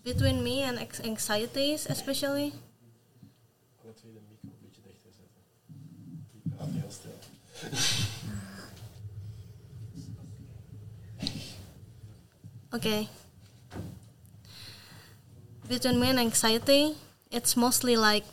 between 0.07 0.41
me 0.43 0.61
and 0.63 0.79
ex- 0.79 1.01
anxieties, 1.01 1.85
especially, 1.89 2.53
Alle 3.83 3.93
twee 3.93 4.13
de 4.13 4.19
micro 4.29 4.49
een 4.49 4.61
beetje 4.61 4.81
dichter 4.87 5.11
zetten. 5.19 5.41
Die 6.31 6.53
praat 6.55 6.69
heel 6.71 6.91
stil. 6.91 7.17
okay. 12.73 13.07
Between 15.67 15.99
me 15.99 16.09
and 16.09 16.19
anxiety, 16.19 16.95
it's 17.29 17.55
mostly 17.55 17.95
like, 17.97 18.23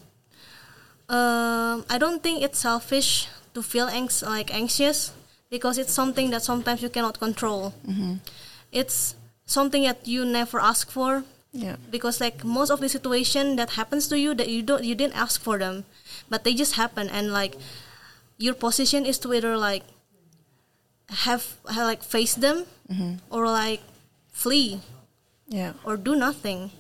um, 1.09 1.85
I 1.91 1.99
don't 1.99 2.23
think 2.23 2.43
it's 2.43 2.61
selfish 2.61 3.27
to 3.55 3.63
feel 3.63 3.87
anx- 3.89 4.23
like 4.23 4.55
anxious 4.55 5.13
because 5.51 5.79
it's 5.79 5.93
something 5.93 6.31
that 6.31 6.43
sometimes 6.43 6.83
you 6.83 6.89
cannot 6.89 7.19
control. 7.19 7.75
It's 8.71 9.17
something 9.47 9.83
that 9.85 10.07
you 10.07 10.25
never 10.25 10.61
ask 10.61 10.91
for, 10.91 11.25
Yeah. 11.55 11.77
because 11.89 12.19
like 12.21 12.43
most 12.43 12.71
of 12.75 12.81
the 12.83 12.89
situation 12.91 13.55
that 13.63 13.79
happens 13.79 14.09
to 14.11 14.19
you 14.19 14.35
that 14.35 14.51
you 14.51 14.59
don't 14.61 14.83
you 14.83 14.99
didn't 14.99 15.15
ask 15.15 15.39
for 15.41 15.55
them 15.57 15.87
but 16.29 16.43
they 16.43 16.51
just 16.53 16.75
happen 16.75 17.07
and 17.09 17.31
like 17.31 17.55
your 18.43 18.55
position 18.59 19.07
is 19.07 19.23
to 19.23 19.31
either 19.33 19.55
like 19.57 19.87
have, 21.23 21.55
have 21.71 21.87
like 21.87 22.03
face 22.03 22.35
them 22.35 22.67
mm-hmm. 22.91 23.23
or 23.31 23.47
like 23.47 23.83
flee 24.33 24.81
Yeah. 25.47 25.75
or 25.87 25.97
do 25.97 26.17
nothing 26.19 26.75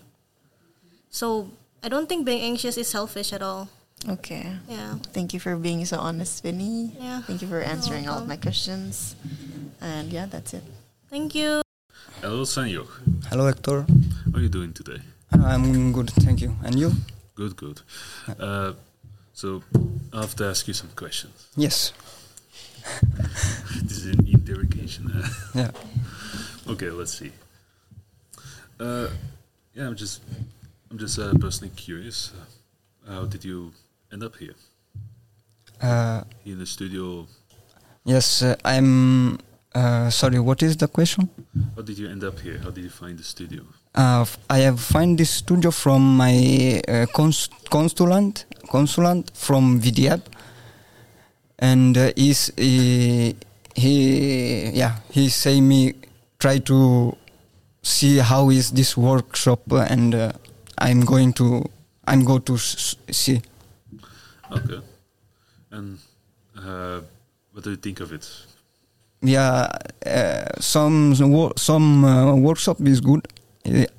so 1.11 1.50
i 1.83 1.88
don't 1.88 2.09
think 2.09 2.26
being 2.26 2.43
anxious 2.43 2.76
is 2.76 2.88
selfish 2.88 3.33
at 3.33 3.43
all 3.43 3.69
Okay. 4.11 4.59
yeah 4.69 4.99
Thank 5.14 5.33
you 5.33 5.40
for 5.40 5.57
being 5.57 5.81
so 5.88 5.97
honest, 5.97 6.43
Vinny. 6.43 6.93
Yeah. 7.00 7.23
Thank 7.25 7.40
you 7.40 7.49
for 7.49 7.62
answering 7.64 8.04
all 8.07 8.21
of 8.21 8.28
my 8.28 8.37
questions. 8.37 9.16
And 9.81 10.12
yeah, 10.12 10.26
that's 10.28 10.52
it. 10.52 10.61
thank 11.09 11.33
you 11.35 11.62
Hello, 12.21 12.45
Sanjog. 12.45 12.88
Hello, 13.33 13.47
Hector. 13.49 13.87
How 14.34 14.40
are 14.40 14.42
you 14.42 14.48
doing 14.48 14.72
today? 14.72 15.00
I'm 15.30 15.92
good, 15.92 16.10
thank 16.10 16.40
you. 16.40 16.56
And 16.64 16.74
you? 16.76 16.90
Good, 17.36 17.54
good. 17.54 17.82
Uh, 18.36 18.72
so, 19.32 19.62
I 20.12 20.22
have 20.22 20.34
to 20.34 20.46
ask 20.46 20.66
you 20.66 20.74
some 20.74 20.90
questions. 20.96 21.46
Yes. 21.56 21.92
this 23.84 23.98
is 23.98 24.06
an 24.06 24.26
interrogation. 24.26 25.06
uh. 25.14 25.28
Yeah. 25.54 25.70
okay, 26.72 26.90
let's 26.90 27.16
see. 27.16 27.30
Uh, 28.80 29.06
yeah, 29.72 29.86
I'm 29.86 29.94
just, 29.94 30.20
I'm 30.90 30.98
just 30.98 31.16
uh, 31.16 31.32
personally 31.38 31.72
curious. 31.76 32.32
Uh, 33.06 33.12
how 33.12 33.26
did 33.26 33.44
you 33.44 33.70
end 34.12 34.24
up 34.24 34.34
here? 34.34 34.56
Uh, 35.80 36.24
in 36.44 36.58
the 36.58 36.66
studio. 36.66 37.28
yes, 38.04 38.42
uh, 38.42 38.56
I'm. 38.64 39.38
Uh, 39.72 40.10
sorry, 40.10 40.40
what 40.40 40.60
is 40.60 40.76
the 40.76 40.88
question? 40.88 41.30
How 41.76 41.82
did 41.82 41.98
you 41.98 42.08
end 42.08 42.24
up 42.24 42.40
here? 42.40 42.58
How 42.58 42.70
did 42.70 42.82
you 42.82 42.90
find 42.90 43.16
the 43.16 43.22
studio? 43.22 43.62
Uh, 43.94 44.24
I 44.50 44.58
have 44.58 44.80
find 44.80 45.16
this 45.18 45.30
studio 45.30 45.70
from 45.70 46.16
my 46.16 46.82
uh, 46.88 47.06
cons- 47.14 47.48
consulant, 47.70 48.44
consulant 48.68 49.30
from 49.34 49.80
VDAB, 49.80 50.20
and 51.60 51.96
uh, 51.96 52.10
he's, 52.16 52.50
he, 52.56 53.36
he, 53.76 54.70
yeah, 54.70 54.96
he 55.10 55.28
say 55.28 55.60
me 55.60 55.94
try 56.40 56.58
to 56.58 57.16
see 57.82 58.18
how 58.18 58.50
is 58.50 58.72
this 58.72 58.96
workshop, 58.96 59.60
and 59.70 60.14
uh, 60.14 60.32
I'm 60.78 61.04
going 61.04 61.32
to, 61.34 61.64
I'm 62.04 62.24
go 62.24 62.38
to 62.40 62.54
s- 62.54 62.96
see. 63.12 63.42
Okay. 64.50 64.80
And 65.70 65.98
uh, 66.58 67.00
what 67.52 67.62
do 67.62 67.70
you 67.70 67.76
think 67.76 68.00
of 68.00 68.12
it? 68.12 68.28
yeah 69.26 69.68
uh, 70.04 70.44
some 70.60 71.14
some 71.56 72.04
uh, 72.04 72.34
workshop 72.36 72.78
is 72.82 73.00
good 73.00 73.26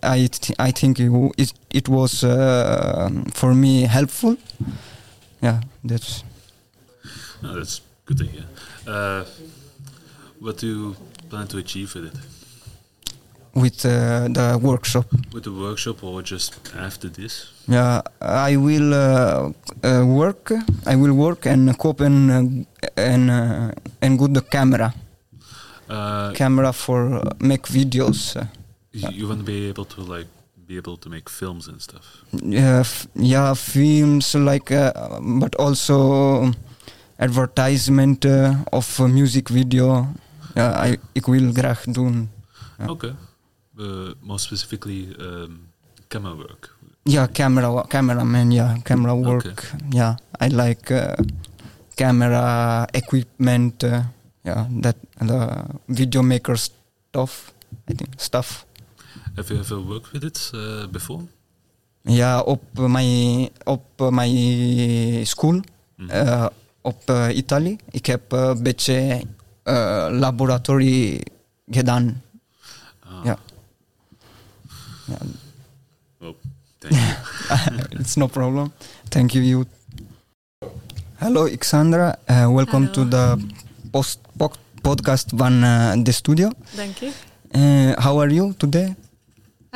i 0.04 0.28
th- 0.28 0.52
i 0.60 0.72
think 0.72 1.00
it, 1.00 1.54
it, 1.72 1.90
was 1.90 2.24
uh, 2.24 3.10
for 3.34 3.54
me 3.56 3.82
helpful 3.84 4.38
yeah 5.42 5.62
that's 5.84 6.24
Oh, 7.44 7.54
that's 7.54 7.82
good 8.06 8.18
to 8.18 8.26
hear. 8.26 8.46
Uh, 8.88 9.24
what 10.40 10.58
do 10.58 10.68
you 10.68 10.96
plan 11.30 11.48
to 11.48 11.58
achieve 11.58 11.94
with 11.96 12.06
it? 12.06 12.18
with 13.54 13.86
uh, 13.86 14.28
the 14.30 14.58
workshop 14.62 15.06
With 15.34 15.44
the 15.44 15.52
workshop 15.52 16.04
or 16.04 16.22
just 16.22 16.56
after 16.76 17.08
this? 17.10 17.52
yeah 17.68 18.02
i 18.22 18.56
will 18.58 18.94
uh, 18.94 19.52
uh, 19.84 20.06
work 20.06 20.52
i 20.86 20.96
will 20.96 21.14
work 21.14 21.46
and 21.46 21.78
cope 21.78 22.02
and 22.02 22.32
uh, 22.32 22.44
and 22.98 23.30
uh, 23.32 23.72
and 24.02 24.18
good 24.20 24.34
the 24.34 24.42
camera 24.42 24.94
Uh, 25.90 26.32
camera 26.34 26.74
for 26.74 27.00
make 27.40 27.64
videos 27.70 28.20
you, 28.96 29.28
want 29.28 29.40
to 29.40 29.46
be 29.46 29.68
able 29.68 29.86
to 29.86 30.02
like 30.02 30.28
be 30.68 30.78
able 30.78 30.98
to 30.98 31.10
make 31.10 31.30
films 31.30 31.68
and 31.68 31.82
stuff. 31.82 32.24
yeah, 32.32 32.80
f- 32.80 33.08
yeah, 33.14 33.54
films 33.54 34.34
like, 34.34 34.72
uh, 34.72 34.92
but 35.40 35.56
also 35.56 36.52
advertisement 37.20 38.26
uh, 38.26 38.56
of 38.72 39.00
uh, 39.00 39.08
music 39.08 39.50
video. 39.50 40.08
Ja, 40.54 40.84
ik, 40.84 41.00
ik 41.12 41.26
wil 41.26 41.52
graag 41.54 41.84
doen. 41.84 42.30
Ja. 42.78 42.88
Okay. 42.88 43.16
Uh, 43.78 44.12
more 44.22 44.40
specifically, 44.40 45.16
um, 45.20 45.68
camera 46.08 46.36
work. 46.36 46.76
Ja, 47.04 47.28
camera, 47.32 47.86
cameraman, 47.88 48.52
ja, 48.52 48.78
camera 48.84 49.16
work. 49.16 49.72
Yeah, 49.90 50.16
I 50.42 50.48
like 50.48 50.94
uh, 50.94 51.14
camera 51.96 52.88
equipment. 52.92 53.84
Uh, 53.84 54.00
yeah, 54.42 54.66
that 54.82 54.96
the 55.20 55.64
video 55.86 56.22
maker 56.22 56.58
stuff. 56.58 57.52
I 57.90 57.94
think 57.94 58.14
stuff. 58.18 58.66
Have 59.36 59.50
you 59.52 59.60
ever 59.60 59.80
worked 59.82 60.12
with 60.14 60.24
it 60.24 60.52
uh, 60.56 60.88
before? 60.92 61.24
Ja, 62.02 62.40
op 62.42 62.62
mijn, 62.74 63.50
op 63.64 64.10
mijn 64.10 65.26
school, 65.28 65.62
Mhm. 65.96 66.10
eh, 66.10 66.46
op 66.82 67.02
eh, 67.10 67.28
Italië. 67.38 67.78
Ik 67.92 68.06
heb 68.06 68.32
een 68.32 68.64
beetje 68.64 69.22
eh, 69.64 70.08
laboratorie 70.12 71.24
gedaan. 71.72 72.22
Ah. 73.00 73.24
Ja. 73.24 73.38
ja. 75.06 75.18
Well, 76.18 76.36
thank 76.78 76.94
you. 76.94 77.90
it's 78.00 78.16
no 78.16 78.28
problem. 78.28 78.72
Thank 79.10 79.32
you, 79.32 79.46
you. 79.46 79.66
Hello, 81.16 81.42
Alexandra. 81.48 82.16
Uh, 82.30 82.54
welcome 82.54 82.90
to 82.92 83.08
the 83.08 83.38
post 83.92 84.20
po- 84.38 84.52
podcast 84.82 85.32
van 85.36 85.64
uh, 85.64 85.92
the 86.04 86.12
studio. 86.12 86.52
Thank 86.76 86.98
you. 86.98 87.12
Uh, 87.52 87.96
how 87.98 88.20
are 88.22 88.34
you 88.34 88.54
today? 88.58 88.96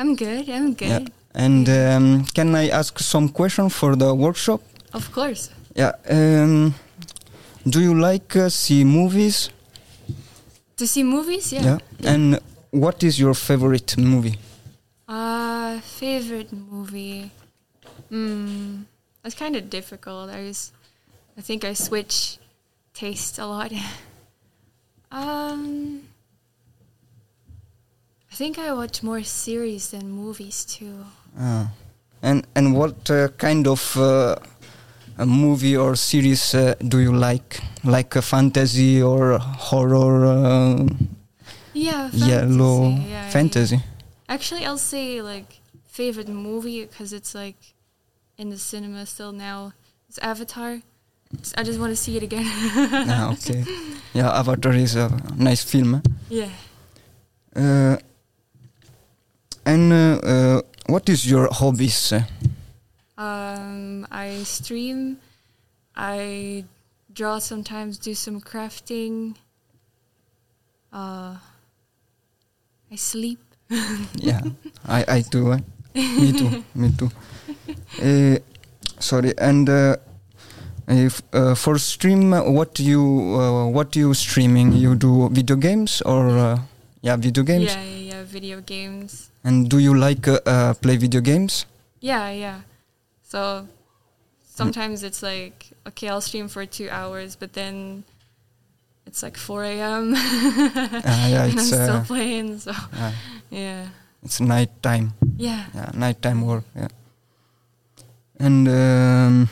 I'm 0.00 0.16
good. 0.16 0.48
I'm 0.48 0.72
good. 0.72 0.88
Yeah. 0.88 1.06
And 1.34 1.68
um, 1.68 2.24
can 2.34 2.54
I 2.54 2.70
ask 2.70 2.98
some 2.98 3.28
question 3.28 3.68
for 3.68 3.96
the 3.96 4.14
workshop? 4.14 4.62
Of 4.94 5.12
course. 5.12 5.50
Yeah. 5.76 5.92
Um, 6.08 6.74
do 7.68 7.82
you 7.82 7.92
like 7.92 8.34
uh, 8.34 8.48
see 8.48 8.82
movies? 8.82 9.50
To 10.78 10.86
see 10.86 11.02
movies, 11.02 11.52
yeah. 11.52 11.62
Yeah. 11.62 12.12
And 12.12 12.40
what 12.70 13.04
is 13.04 13.20
your 13.20 13.34
favorite 13.34 13.98
movie? 13.98 14.38
Uh, 15.06 15.80
favorite 15.80 16.50
movie. 16.50 17.30
Hmm. 18.08 18.84
That's 19.22 19.34
kind 19.34 19.54
of 19.54 19.68
difficult. 19.68 20.30
I 20.30 20.44
was, 20.44 20.72
I 21.36 21.42
think 21.42 21.62
I 21.62 21.74
switch 21.74 22.38
taste 22.94 23.38
a 23.38 23.44
lot. 23.44 23.70
um. 25.12 26.09
I 28.32 28.34
think 28.34 28.58
I 28.58 28.72
watch 28.72 29.02
more 29.02 29.22
series 29.22 29.90
than 29.90 30.10
movies 30.10 30.64
too. 30.64 31.04
Ah. 31.38 31.70
and 32.22 32.46
and 32.54 32.74
what 32.76 33.10
uh, 33.10 33.28
kind 33.38 33.66
of 33.66 33.96
uh, 33.96 34.36
a 35.18 35.26
movie 35.26 35.76
or 35.76 35.96
series 35.96 36.54
uh, 36.54 36.74
do 36.88 36.98
you 36.98 37.12
like? 37.12 37.60
Like 37.84 38.16
a 38.18 38.22
fantasy 38.22 39.02
or 39.02 39.38
horror? 39.38 40.24
Uh, 40.26 40.86
Yeah, 41.72 42.10
fantasy. 42.10 42.30
yellow 42.30 42.88
yeah, 43.08 43.30
fantasy. 43.30 43.78
Actually, 44.28 44.64
I'll 44.66 44.78
say 44.94 45.22
like 45.22 45.60
favorite 45.86 46.28
movie 46.28 46.84
because 46.86 47.12
it's 47.12 47.34
like 47.34 47.74
in 48.38 48.50
the 48.50 48.58
cinema 48.58 49.06
still 49.06 49.32
now. 49.32 49.72
It's 50.08 50.18
Avatar. 50.18 50.82
It's- 51.32 51.54
I 51.56 51.62
just 51.62 51.78
want 51.78 51.90
to 51.92 51.96
see 51.96 52.16
it 52.16 52.22
again. 52.22 52.46
ah, 53.08 53.32
okay. 53.32 53.64
Yeah, 54.14 54.38
Avatar 54.40 54.72
is 54.74 54.96
a 54.96 55.08
nice 55.36 55.62
film. 55.62 55.94
eh? 55.94 56.00
yeah. 56.28 56.50
Uh, 57.54 57.96
and 59.70 59.92
uh, 59.92 60.18
uh, 60.26 60.62
what 60.86 61.08
is 61.08 61.30
your 61.30 61.48
hobbies? 61.52 62.12
Um, 63.16 64.06
I 64.10 64.42
stream. 64.42 65.18
I 65.94 66.64
draw 67.12 67.38
sometimes. 67.38 67.98
Do 67.98 68.14
some 68.14 68.40
crafting. 68.40 69.36
Uh, 70.92 71.36
I 72.90 72.96
sleep. 72.96 73.38
yeah, 74.18 74.42
I 74.88 75.04
I 75.06 75.20
too. 75.22 75.52
eh? 75.54 75.62
me 75.94 76.32
too. 76.34 76.50
Me 76.74 76.90
too. 76.90 77.10
Uh, 78.02 78.38
sorry, 78.98 79.38
and 79.38 79.70
uh, 79.70 79.96
if 80.88 81.22
uh, 81.32 81.54
for 81.54 81.78
stream, 81.78 82.34
what 82.34 82.80
you 82.82 82.98
uh, 83.38 83.70
what 83.70 83.94
you 83.94 84.14
streaming? 84.14 84.72
You 84.74 84.96
do 84.98 85.30
video 85.30 85.54
games 85.54 86.02
or 86.02 86.26
uh, 86.26 86.58
yeah, 87.02 87.14
video 87.14 87.44
games? 87.46 87.70
Yeah, 87.70 87.84
yeah, 87.84 88.18
yeah. 88.18 88.22
Video 88.26 88.58
games. 88.60 89.29
And 89.44 89.68
do 89.70 89.78
you 89.78 89.94
like 89.96 90.28
uh, 90.28 90.40
uh, 90.46 90.74
play 90.74 90.96
video 90.96 91.20
games? 91.20 91.66
Yeah, 92.00 92.30
yeah. 92.30 92.60
So 93.22 93.66
sometimes 94.44 95.02
it's 95.02 95.22
like, 95.22 95.68
okay, 95.88 96.08
I'll 96.08 96.20
stream 96.20 96.48
for 96.48 96.66
two 96.66 96.88
hours, 96.90 97.36
but 97.36 97.52
then 97.54 98.04
it's 99.06 99.22
like 99.22 99.36
4 99.36 99.64
a.m. 99.64 100.14
Ah, 100.16 101.28
yeah, 101.28 101.44
and 101.44 101.58
I'm 101.58 101.64
still 101.64 101.96
uh, 101.96 102.04
playing. 102.04 102.58
So 102.58 102.72
uh, 102.72 103.12
yeah, 103.50 103.88
it's 104.22 104.40
night 104.40 104.70
time. 104.82 105.14
yeah. 105.36 105.64
Yeah, 105.74 105.90
nighttime 105.94 106.42
work. 106.42 106.64
Yeah. 106.76 106.88
And 108.38 108.68
um, 108.68 109.48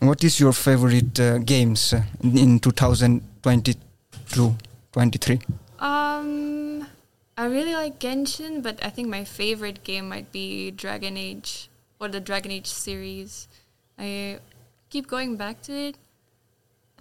what 0.00 0.22
is 0.24 0.38
your 0.40 0.52
favorite 0.52 1.18
uh, 1.20 1.38
games 1.38 1.92
uh, 1.92 2.02
in 2.22 2.58
2022, 2.60 4.54
23? 4.92 5.40
Um, 5.80 6.47
I 7.38 7.44
really 7.46 7.72
like 7.74 8.00
Genshin, 8.00 8.62
but 8.64 8.84
I 8.84 8.90
think 8.90 9.06
my 9.08 9.22
favorite 9.22 9.84
game 9.84 10.08
might 10.08 10.32
be 10.32 10.72
Dragon 10.72 11.16
Age 11.16 11.70
or 12.00 12.08
the 12.08 12.18
Dragon 12.18 12.50
Age 12.50 12.66
series. 12.66 13.46
I 13.96 14.40
keep 14.90 15.06
going 15.06 15.36
back 15.36 15.62
to 15.62 15.72
it. 15.72 15.96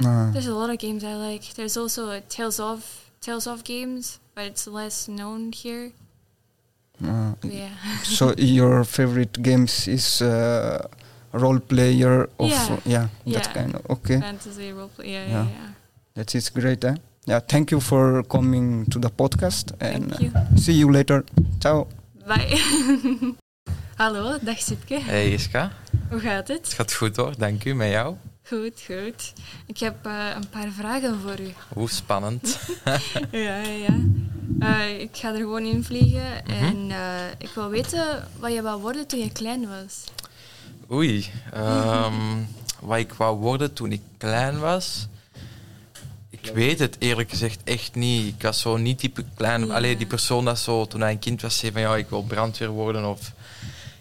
Uh, 0.06 0.30
There's 0.32 0.45
a 0.45 0.54
lot 0.54 0.69
of 0.69 0.78
games 0.78 1.04
I 1.04 1.15
like. 1.15 1.56
There's 1.56 1.76
also 1.76 2.12
a 2.12 2.21
Tales 2.21 2.60
of 2.60 3.10
Tales 3.19 3.47
of 3.47 3.63
games, 3.63 4.19
but 4.36 4.45
it's 4.45 4.67
less 4.67 5.08
known 5.08 5.52
here. 5.52 5.91
uh, 7.04 7.34
Yeah. 7.41 7.73
so 8.04 8.34
your 8.38 8.84
favorite 8.84 9.41
games 9.41 9.88
is 9.88 10.21
uh, 10.21 10.86
role 11.34 11.60
player 11.60 12.30
of 12.39 12.50
Yeah. 12.50 12.80
yeah, 12.86 13.08
Yeah. 13.26 13.39
that 13.41 13.54
kind 13.56 13.73
of 13.76 13.82
okay. 13.89 14.19
Fantasy 14.21 14.69
roleplay. 14.71 15.08
Yeah, 15.17 15.26
Yeah. 15.26 15.30
yeah, 15.34 15.50
yeah. 15.50 15.69
That 16.13 16.36
is 16.36 16.50
great. 16.52 16.84
Eh? 16.86 16.95
Yeah, 17.27 17.39
thank 17.45 17.69
you 17.71 17.81
for 17.81 18.23
coming 18.27 18.85
to 18.89 18.99
the 18.99 19.09
podcast 19.09 19.73
and 19.81 20.09
Thank 20.15 20.21
you. 20.21 20.31
uh, 20.35 20.55
see 20.55 20.73
you 20.79 20.91
later. 20.91 21.23
Ciao. 21.59 21.87
Bye. 22.25 22.55
Hallo, 24.01 24.37
dag 24.41 24.59
Sipke. 24.61 24.99
Hey 24.99 25.33
Iska, 25.33 25.71
Hoe 26.09 26.19
gaat 26.19 26.47
het 26.47 26.57
het? 26.57 26.73
gaat 26.73 26.93
goed 26.93 27.15
hoor, 27.15 27.33
dank 27.37 27.65
u, 27.65 27.73
met 27.73 27.89
jou. 27.91 28.15
Goed, 28.47 28.83
goed. 28.85 29.33
Ik 29.65 29.77
heb 29.77 30.05
eh, 30.05 30.13
een 30.35 30.49
paar 30.49 30.69
vragen 30.71 31.19
voor 31.19 31.39
u. 31.39 31.51
Hoe 31.73 31.89
spannend. 31.89 32.59
Ja, 33.31 33.57
ja, 33.61 33.61
ja. 33.87 33.95
Eh, 34.59 34.99
ik 35.01 35.09
ga 35.17 35.29
er 35.31 35.37
gewoon 35.37 35.63
in 35.65 35.83
vliegen 35.83 36.41
Mhm. 36.47 36.63
en 36.63 36.91
eh, 36.91 37.31
ik 37.37 37.49
wil 37.55 37.69
weten 37.69 38.27
wat 38.39 38.53
je 38.53 38.61
wou 38.61 38.81
worden 38.81 39.07
toen 39.07 39.19
je 39.19 39.31
klein 39.31 39.67
was. 39.69 40.03
Oei, 40.91 41.29
ehm, 41.53 42.13
wat 42.79 42.97
ik 42.97 43.13
wou 43.13 43.37
worden 43.39 43.73
toen 43.73 43.91
ik 43.91 44.01
klein 44.17 44.59
was. 44.59 45.07
Ik 46.47 46.53
weet 46.53 46.79
het 46.79 46.95
eerlijk 46.99 47.29
gezegd 47.29 47.63
echt 47.63 47.95
niet. 47.95 48.33
Ik 48.33 48.41
was 48.41 48.62
zo 48.62 48.77
niet 48.77 48.99
type 48.99 49.23
klein. 49.36 49.65
Ja. 49.65 49.73
Alleen 49.73 49.97
die 49.97 50.07
persoon 50.07 50.45
dat 50.45 50.60
zo 50.60 50.86
toen 50.86 51.01
hij 51.01 51.12
een 51.12 51.19
kind 51.19 51.41
was 51.41 51.57
zei 51.57 51.71
van 51.71 51.81
ja, 51.81 51.95
ik 51.95 52.10
wil 52.10 52.23
brandweer 52.23 52.69
worden 52.69 53.10
of 53.10 53.31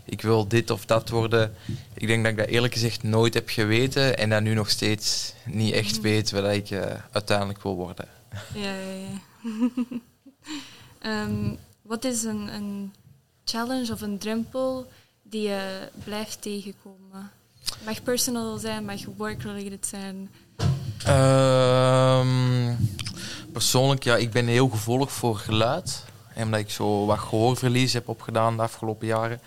ik 0.04 0.22
wil 0.22 0.48
dit 0.48 0.70
of 0.70 0.84
dat 0.84 1.08
worden. 1.08 1.54
Ik 1.94 2.06
denk 2.06 2.22
dat 2.22 2.32
ik 2.32 2.38
dat 2.38 2.48
eerlijk 2.48 2.72
gezegd 2.72 3.02
nooit 3.02 3.34
heb 3.34 3.48
geweten 3.48 4.18
en 4.18 4.30
dat 4.30 4.42
nu 4.42 4.54
nog 4.54 4.70
steeds 4.70 5.32
niet 5.44 5.74
echt 5.74 6.00
weet 6.00 6.30
wat 6.30 6.52
ik 6.52 6.70
eh, 6.70 6.94
uiteindelijk 7.10 7.62
wil 7.62 7.74
worden. 7.74 8.08
Ja, 8.54 8.74
ja, 8.74 8.94
ja. 8.94 9.20
Ehm, 10.98 11.54
wat 11.82 12.04
is 12.04 12.22
een, 12.22 12.54
een 12.54 12.94
challenge 13.44 13.92
of 13.92 14.00
een 14.00 14.18
drempel 14.18 14.90
die 15.22 15.42
je 15.48 15.88
blijft 16.04 16.42
tegenkomen? 16.42 17.30
Mag 17.84 18.02
personal 18.02 18.58
zijn, 18.58 18.84
mag 18.84 19.04
work-related 19.16 19.86
zijn. 19.86 20.30
Ehm, 21.04 22.74
persoonlijk, 23.52 24.04
ja, 24.04 24.16
ik 24.16 24.30
ben 24.30 24.46
heel 24.46 24.68
gevoelig 24.68 25.12
voor 25.12 25.36
geluid. 25.36 26.04
En 26.34 26.44
Omdat 26.44 26.60
ik 26.60 26.70
zo 26.70 27.06
wat 27.06 27.18
gehoorverlies 27.18 27.92
heb 27.92 28.08
opgedaan 28.08 28.56
de 28.56 28.62
afgelopen 28.62 29.06
jaren. 29.06 29.40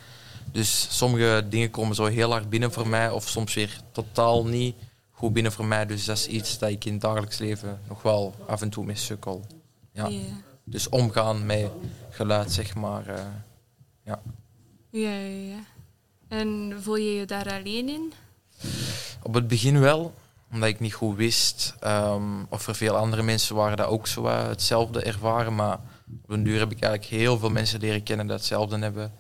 Dus 0.51 0.87
sommige 0.97 1.45
dingen 1.49 1.69
komen 1.69 1.95
zo 1.95 2.05
heel 2.05 2.31
hard 2.31 2.49
binnen 2.49 2.71
voor 2.71 2.87
mij, 2.87 3.09
of 3.09 3.27
soms 3.27 3.53
weer 3.53 3.81
totaal 3.91 4.45
niet 4.45 4.75
goed 5.11 5.33
binnen 5.33 5.51
voor 5.51 5.65
mij. 5.65 5.85
Dus 5.85 6.05
dat 6.05 6.17
is 6.17 6.27
iets 6.27 6.57
dat 6.57 6.69
ik 6.69 6.85
in 6.85 6.91
het 6.91 7.01
dagelijks 7.01 7.37
leven 7.37 7.79
nog 7.87 8.01
wel 8.01 8.35
af 8.47 8.61
en 8.61 8.69
toe 8.69 8.85
mee 8.85 8.95
sukkel. 8.95 9.45
Ja. 9.93 10.09
Dus 10.63 10.89
omgaan 10.89 11.45
met 11.45 11.67
geluid, 12.09 12.51
zeg 12.51 12.75
maar. 12.75 13.07
eh, 13.07 13.21
ja. 14.03 14.19
Ja, 14.89 15.09
ja, 15.11 15.53
ja. 15.53 15.59
En 16.27 16.77
voel 16.81 16.95
je 16.95 17.13
je 17.13 17.25
daar 17.25 17.51
alleen 17.57 17.89
in? 17.89 18.13
Op 19.23 19.33
het 19.33 19.47
begin 19.47 19.79
wel, 19.79 20.13
omdat 20.53 20.69
ik 20.69 20.79
niet 20.79 20.93
goed 20.93 21.17
wist 21.17 21.75
ehm, 21.79 22.23
of 22.49 22.67
er 22.67 22.75
veel 22.75 22.95
andere 22.95 23.21
mensen 23.23 23.55
waren 23.55 23.77
dat 23.77 23.87
ook 23.87 24.07
zo 24.07 24.21
wat 24.21 24.47
hetzelfde 24.47 25.01
ervaren. 25.01 25.55
Maar 25.55 25.79
op 26.23 26.29
een 26.29 26.43
duur 26.43 26.59
heb 26.59 26.71
ik 26.71 26.81
eigenlijk 26.81 27.13
heel 27.13 27.37
veel 27.39 27.49
mensen 27.49 27.79
leren 27.79 28.03
kennen 28.03 28.27
dat 28.27 28.37
hetzelfde 28.37 28.77
hebben. 28.79 29.11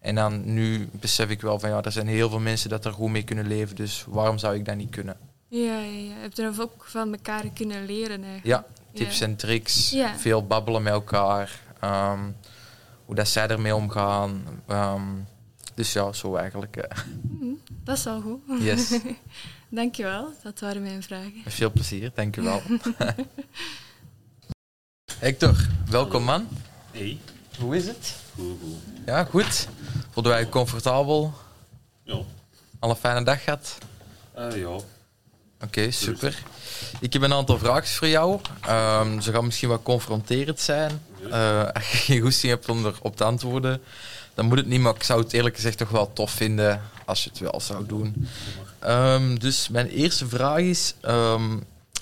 En 0.00 0.14
dan 0.14 0.54
nu 0.54 0.88
besef 0.92 1.28
ik 1.30 1.40
wel 1.40 1.58
van 1.58 1.68
ja, 1.70 1.82
er 1.82 1.92
zijn 1.92 2.06
heel 2.06 2.28
veel 2.30 2.38
mensen 2.40 2.70
dat 2.70 2.84
er 2.84 2.92
goed 2.92 3.10
mee 3.10 3.22
kunnen 3.24 3.46
leven. 3.46 3.76
Dus 3.76 4.04
waarom 4.08 4.38
zou 4.38 4.54
ik 4.54 4.64
dat 4.64 4.76
niet 4.76 4.90
kunnen? 4.90 5.16
Ja, 5.48 5.78
ja, 5.78 5.80
ja. 5.80 6.14
Heb 6.20 6.32
je 6.34 6.42
er 6.42 6.54
ook 6.60 6.84
van 6.88 7.12
elkaar 7.12 7.44
kunnen 7.54 7.86
leren 7.86 8.24
eigenlijk? 8.24 8.44
Ja, 8.46 8.64
tips 8.92 9.18
Ja. 9.18 9.24
en 9.26 9.36
tricks. 9.36 9.90
Ja. 9.90 10.16
Veel 10.18 10.46
babbelen 10.46 10.82
met 10.82 10.92
elkaar. 10.92 11.60
ehm, 11.80 12.18
hoe 13.04 13.14
dat 13.14 13.28
zij 13.28 13.48
ermee 13.48 13.74
omgaan. 13.74 14.44
ehm, 14.66 15.02
dus 15.74 15.92
ja, 15.92 16.12
zo 16.12 16.36
eigenlijk. 16.36 16.76
eh. 16.76 16.98
Mhm, 17.22 17.52
dat 17.84 17.96
is 17.96 18.06
al 18.06 18.20
goed. 18.20 18.40
Yes. 18.62 18.90
Dankjewel, 19.74 20.32
dat 20.42 20.60
waren 20.60 20.82
mijn 20.82 21.02
vragen. 21.02 21.40
Met 21.44 21.54
veel 21.54 21.70
plezier, 21.70 22.10
dank 22.14 22.36
u 22.36 22.42
wel. 22.42 22.62
Hector, 25.18 25.66
welkom 25.90 26.22
man. 26.24 26.48
Hey, 26.90 27.18
Hoe 27.58 27.76
is 27.76 27.86
het? 27.86 28.14
goed, 28.34 28.56
goed. 28.62 29.06
Ja, 29.06 29.24
goed. 29.24 29.68
Voelden 30.10 30.32
wij 30.32 30.40
je 30.40 30.48
comfortabel? 30.48 31.34
Ja, 32.02 32.18
Al 32.78 32.90
een 32.90 32.96
fijne 32.96 33.24
dag 33.24 33.44
gehad? 33.44 33.78
Eh, 34.34 34.56
ja. 34.56 34.78
Oké, 35.60 35.90
super. 35.90 36.42
Ik 37.00 37.12
heb 37.12 37.22
een 37.22 37.32
aantal 37.32 37.58
vragen 37.58 37.88
voor 37.88 38.08
jou. 38.08 38.40
Ehm, 38.60 39.20
ze 39.20 39.32
gaan 39.32 39.44
misschien 39.44 39.68
wat 39.68 39.82
confronterend 39.82 40.60
zijn. 40.60 41.02
Eh, 41.30 41.68
als 41.72 41.90
je 41.90 41.96
geen 41.96 42.20
goesting 42.20 42.52
hebt 42.52 42.68
om 42.68 42.86
erop 42.86 43.16
te 43.16 43.24
antwoorden, 43.24 43.82
dan 44.34 44.46
moet 44.46 44.58
het 44.58 44.66
niet, 44.66 44.80
maar 44.80 44.94
ik 44.94 45.02
zou 45.02 45.22
het 45.22 45.32
eerlijk 45.32 45.54
gezegd 45.54 45.78
toch 45.78 45.88
wel 45.90 46.12
tof 46.12 46.30
vinden 46.30 46.82
als 47.04 47.24
je 47.24 47.30
het 47.30 47.38
wel 47.38 47.60
zou 47.60 47.86
doen. 47.86 48.28
Ehm, 48.78 49.36
dus 49.36 49.68
mijn 49.68 49.88
eerste 49.88 50.28
vraag 50.28 50.58
is, 50.58 50.94
ehm, 51.00 51.58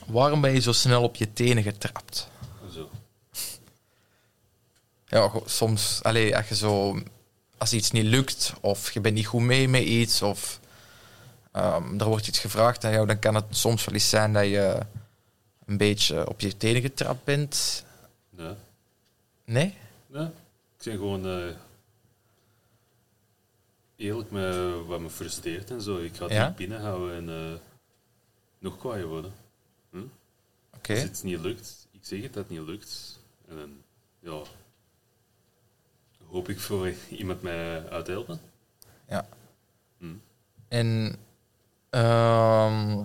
waarom 0.06 0.40
ben 0.40 0.52
je 0.52 0.60
zo 0.60 0.72
snel 0.72 1.02
op 1.02 1.16
je 1.16 1.32
tenen 1.32 1.62
getrapt? 1.62 2.28
Zo. 2.72 2.90
Ja, 5.06 5.30
soms, 5.44 6.00
allee, 6.02 6.36
als 6.36 6.48
je 6.48 6.54
zo, 6.54 7.02
als 7.58 7.72
iets 7.72 7.90
niet 7.90 8.04
lukt, 8.04 8.52
of 8.60 8.92
je 8.92 9.00
bent 9.00 9.14
niet 9.14 9.26
goed 9.26 9.42
mee 9.42 9.68
met 9.68 9.82
iets, 9.82 10.22
of 10.22 10.60
ehm, 11.52 12.00
er 12.00 12.06
wordt 12.06 12.28
iets 12.28 12.38
gevraagd 12.38 12.84
aan 12.84 12.92
jou, 12.92 13.06
dan 13.06 13.18
kan 13.18 13.34
het 13.34 13.44
soms 13.50 13.84
wel 13.84 13.94
eens 13.94 14.08
zijn 14.08 14.32
dat 14.32 14.44
je 14.44 14.78
een 15.66 15.76
beetje 15.76 16.28
op 16.28 16.40
je 16.40 16.56
tenen 16.56 16.82
getrapt 16.82 17.24
bent. 17.24 17.84
Nee. 18.30 18.54
Nee? 19.44 19.74
Nee. 20.06 20.26
Ik 20.78 20.84
ben 20.84 20.92
gewoon 20.94 21.26
eh, 21.26 21.54
eerlijk 24.02 24.30
met 24.30 24.86
wat 24.86 25.00
me 25.00 25.10
frustreert 25.10 25.70
en 25.70 25.82
zo. 25.82 25.98
Ik 25.98 26.16
ga 26.16 26.24
het 26.24 26.32
Ja? 26.32 26.46
niet 26.46 26.56
binnenhouden 26.56 27.14
en 27.16 27.28
eh, 27.28 27.58
nog 28.58 28.78
kwaaier 28.78 29.06
worden. 29.06 29.32
Oké. 30.76 30.92
Als 30.92 31.04
iets 31.04 31.22
niet 31.22 31.40
lukt, 31.40 31.86
ik 31.90 32.00
zeg 32.02 32.22
het 32.22 32.32
dat 32.32 32.42
het 32.48 32.58
niet 32.58 32.68
lukt. 32.68 33.20
En 33.48 33.56
dan, 33.56 33.70
ja, 34.18 34.42
hoop 36.30 36.48
ik 36.48 36.60
voor 36.60 36.92
iemand 37.10 37.42
mij 37.42 37.88
uit 37.88 38.04
te 38.04 38.10
helpen. 38.10 38.40
Ja. 39.08 39.26
Hm. 39.98 40.06
En, 40.68 41.16
ehm, 41.90 42.98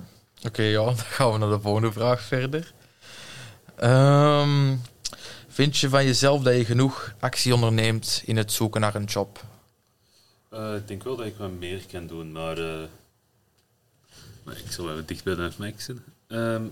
oké, 0.43 0.61
ja, 0.61 0.83
dan 0.95 0.97
gaan 0.97 1.31
we 1.31 1.37
naar 1.37 1.49
de 1.49 1.59
volgende 1.59 1.91
vraag 1.91 2.21
verder. 2.21 2.73
Ehm, 3.75 4.75
vind 5.47 5.77
je 5.77 5.89
van 5.89 6.05
jezelf 6.05 6.41
dat 6.43 6.55
je 6.55 6.65
genoeg 6.65 7.13
actie 7.19 7.53
onderneemt 7.53 8.21
in 8.25 8.37
het 8.37 8.51
zoeken 8.51 8.81
naar 8.81 8.95
een 8.95 9.03
job? 9.03 9.43
Eh, 10.57 10.75
ik 10.75 10.87
denk 10.87 11.03
wel 11.03 11.15
dat 11.15 11.25
ik 11.25 11.35
wat 11.35 11.51
meer 11.51 11.85
kan 11.91 12.07
doen, 12.07 12.31
maar, 12.31 12.57
eh, 12.57 12.87
maar 14.43 14.57
ik 14.57 14.71
zal 14.71 14.85
wel 14.85 15.05
dicht 15.05 15.23
bij 15.23 15.35
de 15.35 15.51
mic 15.57 15.81
zitten. 15.81 16.05
Ehm, 16.27 16.65
ik 16.65 16.71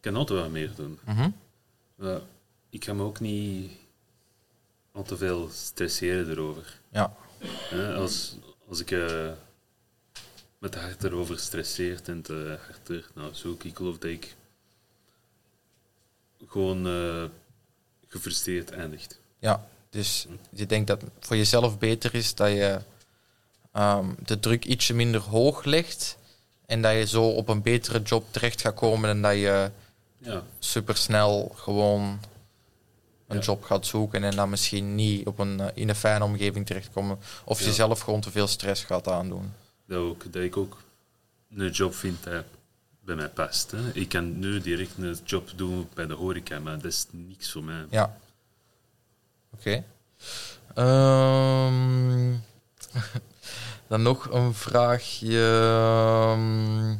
kan 0.00 0.16
altijd 0.16 0.40
wat 0.40 0.50
meer 0.50 0.74
doen. 0.74 0.98
Maar 1.94 2.20
ik 2.70 2.84
ga 2.84 2.92
me 2.92 3.02
ook 3.02 3.20
niet 3.20 3.72
al 4.92 5.02
te 5.02 5.16
veel 5.16 5.48
stresseren 5.48 6.30
erover. 6.30 6.80
Ja. 6.88 7.16
Hè, 7.44 7.94
als, 7.94 8.36
als 8.68 8.80
ik 8.80 8.90
eh, 8.90 9.30
met 10.58 10.74
hart 10.74 11.04
erover 11.04 11.38
stresseert 11.38 12.08
en 12.08 12.22
te 12.22 12.58
harder 12.66 13.10
nou, 13.14 13.34
zoek, 13.34 13.64
ik 13.64 13.76
geloof 13.76 13.98
dat 13.98 14.10
ik 14.10 14.34
gewoon 16.46 16.86
eh, 16.86 17.24
gefrustreerd 18.08 18.70
eindigt. 18.70 19.20
Ja, 19.38 19.68
dus 19.92 20.26
je 20.50 20.66
denkt 20.66 20.86
dat 20.86 21.00
het 21.00 21.10
voor 21.20 21.36
jezelf 21.36 21.78
beter 21.78 22.14
is 22.14 22.34
dat 22.34 22.48
je 22.48 22.78
ehm, 23.72 24.06
de 24.24 24.40
druk 24.40 24.64
ietsje 24.64 24.94
minder 24.94 25.20
hoog 25.20 25.64
legt 25.64 26.16
en 26.66 26.82
dat 26.82 26.92
je 26.92 27.06
zo 27.06 27.28
op 27.28 27.48
een 27.48 27.62
betere 27.62 28.02
job 28.02 28.24
terecht 28.30 28.60
gaat 28.60 28.74
komen 28.74 29.10
en 29.10 29.22
dat 29.22 29.32
je 29.34 29.70
Ja, 30.18 30.42
supersnel 30.58 31.52
gewoon 31.56 32.02
een 33.28 33.36
Ja. 33.38 33.42
job 33.42 33.62
gaat 33.64 33.86
zoeken 33.86 34.24
en 34.24 34.36
dan 34.36 34.50
misschien 34.50 34.94
niet 34.94 35.26
op 35.26 35.38
een, 35.38 35.60
eh, 35.60 35.66
in 35.74 35.88
een 35.88 35.94
fijne 35.94 36.24
omgeving 36.24 36.66
terechtkomen 36.66 37.18
of 37.44 37.58
Ja. 37.60 37.66
jezelf 37.66 38.00
gewoon 38.00 38.20
te 38.20 38.30
veel 38.30 38.46
stress 38.46 38.84
gaat 38.84 39.08
aandoen. 39.08 39.52
dat, 39.86 39.98
ook, 39.98 40.32
dat 40.32 40.42
ik 40.42 40.56
ook 40.56 40.82
een 41.56 41.70
job 41.70 41.94
vind 41.94 42.24
dat 42.24 42.44
bij 43.04 43.14
mij 43.14 43.28
past. 43.28 43.70
Hè. 43.70 43.92
Ik 43.92 44.08
kan 44.08 44.38
nu 44.38 44.60
direct 44.60 44.90
een 44.98 45.18
job 45.24 45.50
doen 45.56 45.88
bij 45.94 46.06
de 46.06 46.14
horeca, 46.14 46.58
maar 46.60 46.74
dat 46.76 46.84
is 46.92 47.06
niks 47.10 47.52
voor 47.52 47.64
mij. 47.64 47.84
Ja. 47.90 48.16
Oké. 49.54 49.84
Ehm, 50.74 52.32
dan 53.88 54.02
nog 54.02 54.30
een 54.30 54.54
vraagje. 54.54 55.38
Ehm, 55.50 56.96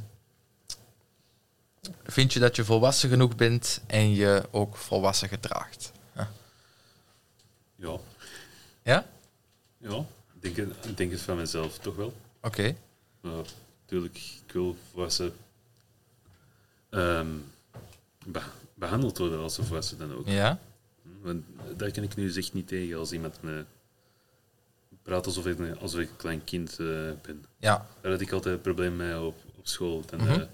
Vind 2.04 2.32
je 2.32 2.38
dat 2.40 2.56
je 2.56 2.64
volwassen 2.64 3.08
genoeg 3.08 3.36
bent 3.36 3.80
en 3.86 4.10
je 4.14 4.42
ook 4.50 4.76
volwassen 4.76 5.28
gedraagt? 5.28 5.92
Ja, 7.76 7.98
Ja? 8.82 9.06
ja 9.78 10.04
ik, 10.40 10.54
denk 10.54 10.56
ik 10.84 10.96
denk 10.96 11.10
het 11.12 11.20
van 11.20 11.36
mezelf 11.36 11.78
toch 11.78 11.96
wel. 11.96 12.12
Oké. 12.42 12.74
Maar 13.20 13.32
natuurlijk, 13.80 14.16
ik 14.46 14.52
wil 14.52 14.76
volwassen 14.90 15.34
ehm, 16.90 17.28
be- 18.26 18.42
behandeld 18.74 19.18
worden 19.18 19.40
als 19.40 19.58
een 19.58 19.64
volwassen 19.64 19.98
dan 19.98 20.14
ook. 20.14 20.26
Ja? 20.28 20.58
Want 21.22 21.44
daar 21.76 21.90
kan 21.90 22.02
ik 22.02 22.16
nu 22.16 22.32
echt 22.34 22.52
niet 22.52 22.68
tegen 22.68 22.98
als 22.98 23.12
iemand 23.12 23.42
me 23.42 23.64
praat 25.02 25.26
alsof 25.26 25.46
ik, 25.46 25.58
een- 25.58 25.78
alsof 25.78 26.00
ik 26.00 26.10
een 26.10 26.16
klein 26.16 26.44
kind 26.44 26.70
eh, 26.70 26.86
ben. 27.22 27.44
Ja. 27.58 27.86
Daar 28.00 28.12
had 28.12 28.20
ik 28.20 28.32
altijd 28.32 28.54
een 28.54 28.60
probleem 28.60 28.96
mee 28.96 29.20
op, 29.20 29.36
op 29.58 29.66
school. 29.66 30.02
Dan, 30.06 30.20
Mhm. 30.20 30.30
eh, 30.30 30.46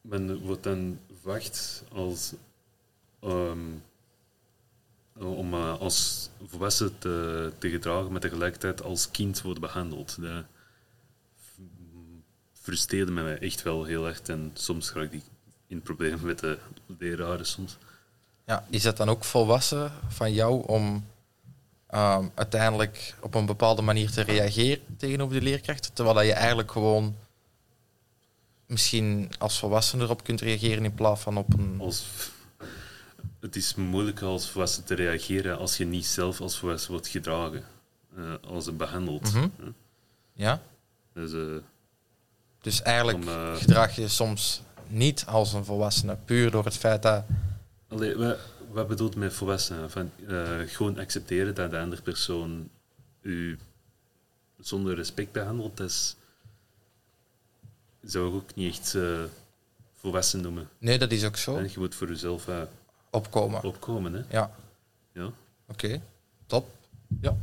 men 0.00 0.38
wordt 0.38 0.62
dan 0.62 0.98
verwacht 1.20 1.84
als, 1.92 2.32
ehm, 3.20 3.58
om 5.18 5.54
eh, 5.54 5.78
als 5.80 6.30
volwassen 6.46 6.98
te, 6.98 7.52
te 7.58 7.70
gedragen, 7.70 8.12
maar 8.12 8.20
tegelijkertijd 8.20 8.82
als 8.82 9.10
kind 9.10 9.42
wordt 9.42 9.60
behandeld. 9.60 10.20
Dat 10.22 10.44
frustreerde 12.52 13.12
mij 13.12 13.38
echt 13.38 13.62
wel 13.62 13.84
heel 13.84 14.06
erg 14.06 14.20
en 14.20 14.50
soms 14.54 14.92
raak 14.92 15.12
ik 15.12 15.22
in 15.66 15.82
problemen 15.82 16.26
met 16.26 16.38
de 16.38 16.58
leraren 16.98 17.46
soms. 17.46 17.78
Ja. 18.50 18.64
Is 18.70 18.82
dat 18.82 18.96
dan 18.96 19.08
ook 19.08 19.24
volwassen 19.24 19.92
van 20.08 20.32
jou 20.32 20.66
om 20.66 21.06
ehm, 21.86 22.28
uiteindelijk 22.34 23.14
op 23.20 23.34
een 23.34 23.46
bepaalde 23.46 23.82
manier 23.82 24.10
te 24.10 24.20
reageren 24.20 24.96
tegenover 24.96 25.34
de 25.34 25.42
leerkrachten, 25.42 25.92
terwijl 25.92 26.16
dat 26.16 26.26
je 26.26 26.32
eigenlijk 26.32 26.70
gewoon 26.72 27.16
misschien 28.66 29.30
als 29.38 29.58
volwassene 29.58 30.02
erop 30.02 30.24
kunt 30.24 30.40
reageren 30.40 30.84
in 30.84 30.94
plaats 30.94 31.20
van 31.20 31.36
op 31.36 31.52
een... 31.52 31.76
Als, 31.80 32.06
het 33.40 33.56
is 33.56 33.74
moeilijk 33.74 34.22
als 34.22 34.50
volwassen 34.50 34.84
te 34.84 34.94
reageren 34.94 35.58
als 35.58 35.76
je 35.76 35.86
niet 35.86 36.06
zelf 36.06 36.40
als 36.40 36.58
volwassen 36.58 36.90
wordt 36.90 37.08
gedragen, 37.08 37.64
eh, 38.16 38.22
als 38.48 38.66
een 38.66 38.76
behandeld. 38.76 39.32
Mhm. 39.32 39.48
Ja? 40.32 40.62
Dus, 41.12 41.32
eh, 41.32 41.62
Dus 42.60 42.82
eigenlijk 42.82 43.18
Om, 43.18 43.28
eh, 43.28 43.54
gedraag 43.54 43.96
je 43.96 44.08
soms 44.08 44.62
niet 44.86 45.24
als 45.26 45.52
een 45.52 45.64
volwassene, 45.64 46.16
puur 46.24 46.50
door 46.50 46.64
het 46.64 46.76
feit 46.76 47.02
dat... 47.02 47.24
allee, 47.90 48.16
wat, 48.16 48.38
wat 48.70 48.88
bedoelt 48.88 49.16
met 49.16 49.32
volwassen? 49.32 49.90
Van, 49.90 50.10
eh, 50.28 50.58
gewoon 50.66 50.98
accepteren 50.98 51.54
dat 51.54 51.70
de 51.70 51.78
andere 51.78 52.02
persoon 52.02 52.68
u 53.22 53.58
zonder 54.60 54.94
respect 54.94 55.32
behandelt, 55.32 55.76
dat 55.76 55.88
is, 55.88 56.16
zou 58.02 58.28
ik 58.28 58.34
ook 58.34 58.54
niet 58.54 58.72
echt 58.78 58.94
eh, 58.94 59.18
volwassen 59.94 60.40
noemen. 60.40 60.68
Nee, 60.78 60.98
dat 60.98 61.12
is 61.12 61.24
ook 61.24 61.36
zo. 61.36 61.56
En 61.56 61.64
je 61.64 61.78
moet 61.78 61.94
voor 61.94 62.08
jezelf 62.08 62.48
eh, 62.48 62.62
Opkomen. 63.10 63.62
opkomen. 63.64 64.12
Hè? 64.12 64.22
Ja, 64.28 64.50
Ja. 65.12 65.30
oké. 65.68 66.00
Top. 66.46 66.68
Ja. 67.20 67.36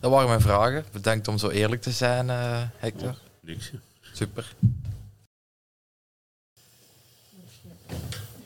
Dat 0.00 0.10
waren 0.10 0.28
mijn 0.28 0.40
vragen. 0.40 0.84
Bedankt 0.92 1.28
om 1.28 1.38
zo 1.38 1.48
eerlijk 1.48 1.82
te 1.82 1.90
zijn, 1.90 2.28
Hector. 2.78 3.18
Niks. 3.40 3.72
Super. 4.12 4.54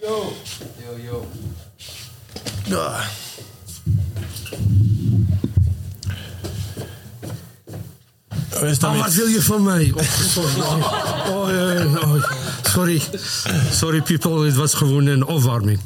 Yo. 0.08 0.32
Yo, 0.80 0.96
yo. 1.04 1.28
Is 8.62 8.78
dat 8.78 8.90
Ah, 8.90 9.00
wat 9.00 9.14
wil 9.14 9.26
je 9.26 9.42
van 9.42 9.62
mij? 9.62 9.92
Oh, 9.94 11.28
oh, 11.28 11.94
oh, 12.02 12.24
sorry. 12.62 13.02
Sorry 13.72 14.02
people, 14.02 14.44
het 14.44 14.54
was 14.54 14.74
gewoon 14.74 15.06
een 15.06 15.26
opwarming. 15.26 15.80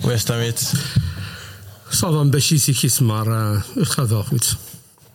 Hoe 0.00 0.12
is 0.12 0.24
dat 0.24 0.36
met? 0.36 0.72
Het 1.84 1.96
zal 1.98 2.12
wel 2.12 2.20
een 2.20 2.30
beetje 2.30 2.56
ziekjes, 2.56 2.98
maar 2.98 3.26
eh, 3.26 3.62
het 3.74 3.90
gaat 3.90 4.08
wel 4.08 4.24
goed. 4.24 4.56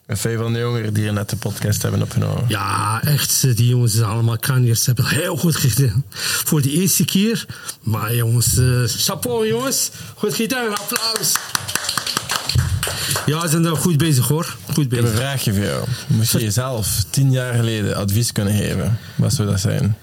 Met 0.08 0.20
veel 0.20 0.38
van 0.42 0.54
de 0.54 0.60
jongeren 0.60 0.94
die 0.94 1.12
net 1.12 1.30
de 1.30 1.36
podcast 1.36 1.82
hebben 1.82 2.02
opgenomen. 2.02 2.46
Ja, 2.48 3.02
echt, 3.04 3.42
die 3.58 3.68
jongens 3.68 3.94
zijn 3.94 4.06
allemaal 4.06 4.38
kanjers. 4.38 4.84
Ze 4.84 4.86
hebben 4.86 5.06
heel 5.06 5.38
goed 5.38 5.56
gedaan. 5.56 6.04
Voor 6.46 6.62
de 6.62 6.72
eerste 6.72 7.06
keer. 7.06 7.46
Maar 7.82 8.16
jongens, 8.16 8.58
eh, 8.58 8.84
chapeau 8.86 9.48
jongens. 9.48 9.90
Goed 10.16 10.34
gedaan, 10.34 10.78
applaus. 10.78 11.36
Ja, 13.26 13.42
ze 13.42 13.48
zijn 13.48 13.66
er 13.66 13.76
goed 13.78 13.98
bezig 13.98 14.28
hoor. 14.28 14.56
Goed 14.74 14.86
Ik 14.86 14.92
heb 14.92 15.00
een 15.00 15.06
bezig. 15.06 15.20
vraagje 15.20 15.54
voor 15.54 15.64
jou. 15.64 15.88
Moest 16.08 16.32
je 16.32 16.40
jezelf 16.40 17.04
tien 17.10 17.32
jaar 17.32 17.54
geleden 17.54 17.96
advies 17.96 18.32
kunnen 18.32 18.54
geven? 18.54 19.00
Wat 19.16 19.34
zou 19.34 19.50
dat 19.50 19.60
zijn? 19.60 19.96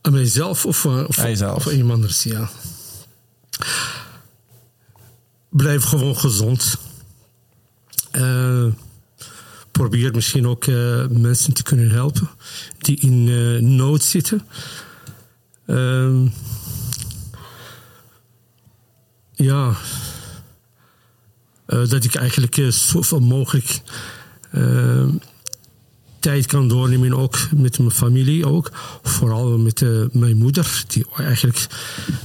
Aan 0.00 0.12
mijzelf 0.12 0.66
of, 0.66 0.84
eh, 0.84 0.98
of, 0.98 1.18
of 1.18 1.18
aan 1.18 1.72
iemand 1.72 1.92
anders, 1.92 2.22
ja. 2.22 2.50
Blijf 5.50 5.84
gewoon 5.84 6.16
gezond. 6.16 6.76
Eh, 8.12 8.66
probeer 9.70 10.14
misschien 10.14 10.46
ook 10.46 10.66
eh, 10.66 11.06
mensen 11.06 11.52
te 11.52 11.62
kunnen 11.62 11.90
helpen 11.90 12.28
die 12.78 13.00
in 13.00 13.28
eh, 13.28 13.62
nood 13.68 14.02
zitten. 14.02 14.42
Ehm, 15.66 16.26
ja, 19.34 19.76
dat 21.66 22.04
ik 22.04 22.14
eigenlijk 22.14 22.60
zoveel 22.68 23.20
mogelijk 23.20 23.80
ehm, 24.50 25.10
tijd 26.18 26.46
kan 26.46 26.68
doornemen, 26.68 27.12
ook 27.12 27.38
met 27.56 27.78
mijn 27.78 27.90
familie 27.90 28.46
ook. 28.46 28.70
Vooral 29.02 29.58
met 29.58 29.84
mijn 30.12 30.36
moeder, 30.36 30.84
die 30.86 31.06
eigenlijk 31.16 31.66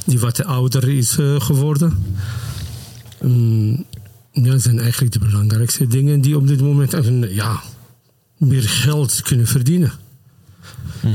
die 0.05 0.19
wat 0.19 0.43
ouder 0.43 0.89
is 0.89 1.11
geworden. 1.37 2.15
Mm, 3.21 3.85
ja, 4.43 4.51
dat 4.51 4.61
zijn 4.61 4.79
eigenlijk 4.79 5.13
de 5.13 5.19
belangrijkste 5.19 5.87
dingen 5.87 6.21
die 6.21 6.37
op 6.37 6.47
dit 6.47 6.61
moment 6.61 6.93
en, 6.93 7.33
ja, 7.33 7.61
meer 8.37 8.69
geld 8.69 9.21
kunnen 9.21 9.47
verdienen. 9.47 9.91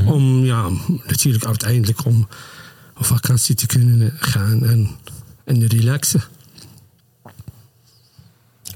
Om 0.06 0.44
ja, 0.44 0.68
natuurlijk 1.06 1.46
uiteindelijk 1.46 2.04
om 2.04 2.28
op 2.96 3.04
vakantie 3.04 3.54
te 3.54 3.66
kunnen 3.66 4.12
gaan 4.16 4.64
en, 4.64 4.88
en 5.44 5.66
relaxen. 5.66 6.22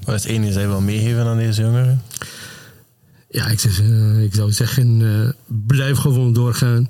Wat 0.03 0.15
is 0.15 0.23
het 0.23 0.31
enige 0.31 0.53
dat 0.53 0.61
je 0.61 0.67
wil 0.67 0.81
meegeven 0.81 1.25
aan 1.25 1.37
deze 1.37 1.61
jongeren? 1.61 2.01
Ja, 3.29 3.47
ik, 3.47 3.63
eh, 3.63 4.23
ik 4.23 4.33
zou 4.33 4.51
zeggen, 4.51 5.01
eh, 5.01 5.29
blijf 5.65 5.97
gewoon 5.97 6.33
doorgaan. 6.33 6.89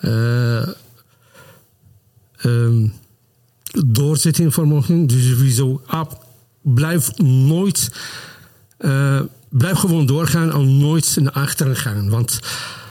Eh 0.00 0.68
ehm, 2.36 2.88
doorzettingsvermogen. 3.86 5.06
Dus 5.06 5.28
sowieso, 5.28 5.82
blijf 6.74 7.16
nooit... 7.18 7.90
eh, 8.78 9.20
blijf 9.48 9.78
gewoon 9.78 10.06
doorgaan 10.06 10.52
en 10.52 10.78
nooit 10.78 11.16
naar 11.20 11.32
achteren 11.32 11.76
gaan. 11.76 12.10
Want 12.10 12.38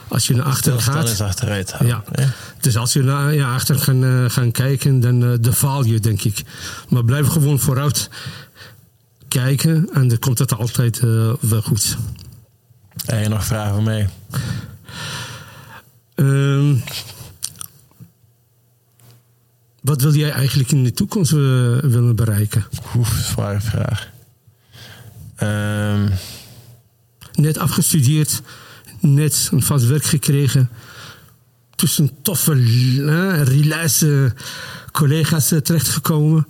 als 0.08 0.26
je 0.26 0.34
naar 0.34 0.44
achteren 0.44 0.80
gaat... 0.80 1.08
is 1.08 1.20
achteruit 1.20 1.72
gaan. 1.72 1.86
Ja. 1.86 2.04
hè? 2.12 2.26
Dus 2.60 2.76
als 2.76 2.92
je 2.92 3.02
naar 3.02 3.34
ja, 3.34 3.54
achter 3.54 3.78
gaan, 3.78 4.04
eh, 4.04 4.24
gaan 4.30 4.50
kijken, 4.50 5.00
dan, 5.00 5.40
dan 5.40 5.54
faal 5.54 5.84
je, 5.84 6.00
denk 6.00 6.22
ik. 6.22 6.42
Maar 6.88 7.04
blijf 7.04 7.26
gewoon 7.26 7.60
vooruit 7.60 8.10
kijken 9.28 9.88
en 9.92 10.08
dan 10.08 10.18
komt 10.18 10.38
het 10.38 10.56
altijd 10.56 11.00
wel 11.40 11.62
goed. 11.62 11.96
Heb 13.04 13.22
je 13.22 13.28
nog 13.28 13.44
vragen 13.44 13.74
voor 13.74 13.82
mij? 13.82 14.08
Wat 19.96 20.04
wil 20.12 20.14
jij 20.20 20.30
eigenlijk 20.30 20.70
in 20.72 20.84
de 20.84 20.92
toekomst 20.92 21.32
eh, 21.32 21.38
willen 21.78 22.16
bereiken? 22.16 22.66
Oef, 22.96 23.08
zware 23.32 23.60
vraag. 23.60 24.08
Ehm, 25.36 26.08
Net 27.34 27.58
afgestudeerd, 27.58 28.42
net 29.00 29.48
een 29.52 29.62
vast 29.62 29.86
werk 29.86 30.04
gekregen. 30.04 30.70
Tussen 31.74 32.10
toffe, 32.22 32.52
eh, 32.52 33.42
relaxe 33.42 34.34
collega's 34.92 35.52
eh, 35.52 35.58
terechtgekomen. 35.58 36.46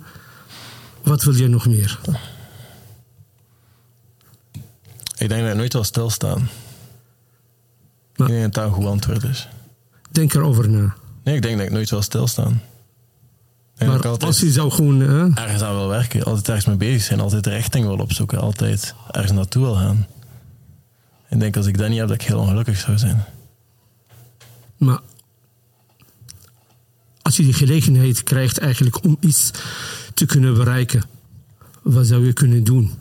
Wat 1.03 1.23
wil 1.23 1.33
jij 1.35 1.47
nog 1.47 1.65
meer? 1.67 1.99
ik 5.17 5.29
denk 5.29 5.41
dat 5.41 5.49
ik 5.51 5.55
nooit 5.57 5.73
wil 5.73 5.83
stilstaan. 5.83 6.49
Maar- 8.15 8.27
Ik 8.29 8.33
denk 8.33 8.43
dat 8.43 8.53
dat 8.53 8.65
een 8.65 8.71
goed 8.71 8.85
antwoord 8.85 9.23
is. 9.23 9.47
Denk 10.11 10.33
erover 10.33 10.69
na. 10.69 10.95
Nee, 11.23 11.35
ik 11.35 11.41
denk 11.41 11.57
dat 11.57 11.65
ik 11.65 11.71
nooit 11.71 11.89
wil 11.89 12.01
stilstaan. 12.01 12.61
Ik 13.77 13.87
Maar 13.87 13.95
altijd 13.95 14.23
als 14.23 14.39
je 14.39 14.51
zou 14.51 14.71
gewoon... 14.71 15.01
eh, 15.01 15.43
ergens 15.43 15.61
aan 15.61 15.75
wil 15.75 15.87
werken, 15.87 16.23
altijd 16.23 16.47
ergens 16.47 16.65
mee 16.65 16.75
bezig 16.75 17.01
zijn, 17.01 17.19
altijd 17.19 17.43
de 17.43 17.49
richting 17.49 17.85
wil 17.85 17.97
opzoeken, 17.97 18.39
altijd 18.39 18.95
ergens 19.11 19.31
naartoe 19.31 19.63
wil 19.63 19.75
gaan. 19.75 20.07
Ik 21.29 21.39
denk 21.39 21.57
als 21.57 21.65
ik 21.65 21.77
dat 21.77 21.89
niet 21.89 21.99
heb, 21.99 22.07
dat 22.07 22.21
ik 22.21 22.27
heel 22.27 22.39
ongelukkig 22.39 22.77
zou 22.77 22.97
zijn. 22.97 23.23
Maar 24.77 24.99
als 27.21 27.37
je 27.37 27.43
die 27.43 27.53
gelegenheid 27.53 28.23
krijgt 28.23 28.57
eigenlijk 28.57 29.03
om 29.03 29.17
iets 29.19 29.51
te 30.13 30.25
kunnen 30.25 30.53
bereiken, 30.53 31.03
wat 31.81 32.05
zou 32.07 32.25
je 32.25 32.33
kunnen 32.33 32.63
doen? 32.63 32.91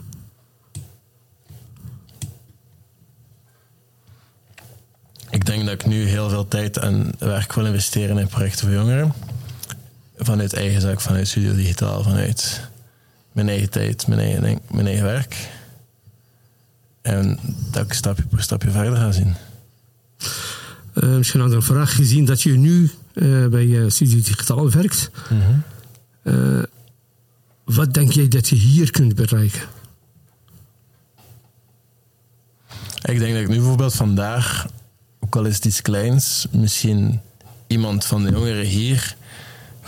Ik 5.31 5.47
denk 5.47 5.65
dat 5.65 5.73
ik 5.75 5.87
nu 5.87 6.05
heel 6.05 6.29
veel 6.29 6.49
tijd 6.49 6.77
en 6.77 7.13
werk 7.19 7.53
wil 7.53 7.67
investeren 7.67 8.19
in 8.19 8.29
projecten 8.29 8.67
voor 8.67 8.77
jongeren. 8.77 9.13
Vanuit 10.19 10.53
eigen 10.53 10.81
zaak, 10.81 11.01
vanuit 11.01 11.29
Studio 11.29 11.55
Digitaal, 11.55 12.03
vanuit 12.03 12.61
mijn 13.33 13.49
eigen 13.49 13.71
tijd, 13.71 14.07
mijn 14.07 14.21
eigen, 14.21 14.61
mijn 14.71 14.87
eigen 14.87 15.05
werk. 15.05 15.49
En 17.03 17.39
dat 17.71 17.85
ik 17.85 17.93
stapje 17.93 18.27
per 18.27 18.43
stapje 18.43 18.71
verder 18.71 18.97
ga 18.97 19.13
zien. 19.13 19.35
Eh, 20.95 21.09
misschien 21.09 21.41
een 21.41 21.47
andere 21.47 21.63
vraag. 21.63 21.95
Gezien 21.95 22.25
dat 22.25 22.43
je 22.43 22.51
nu 22.51 22.91
eh, 23.13 23.47
bij 23.47 23.83
eh, 23.83 23.91
Studio 23.91 24.17
Digitaal 24.17 24.71
werkt, 24.71 25.11
eh, 26.23 26.63
wat 27.65 27.95
denk 27.95 28.13
jij 28.13 28.29
dat 28.29 28.49
je 28.49 28.57
hier 28.57 28.91
kunt 28.91 29.15
bereiken? 29.15 29.63
Ik 33.03 33.19
denk 33.19 33.33
dat 33.33 33.43
ik 33.43 33.49
nu 33.49 33.57
bijvoorbeeld 33.57 33.95
vandaag, 33.95 34.67
ook 35.21 35.37
al 35.37 35.45
is 35.45 35.55
het 35.55 35.65
iets 35.65 35.83
kleins, 35.83 36.47
misschien 36.51 37.21
iemand 37.67 38.05
van 38.05 38.23
de 38.23 38.31
jongeren 38.31 38.65
hier 38.65 39.17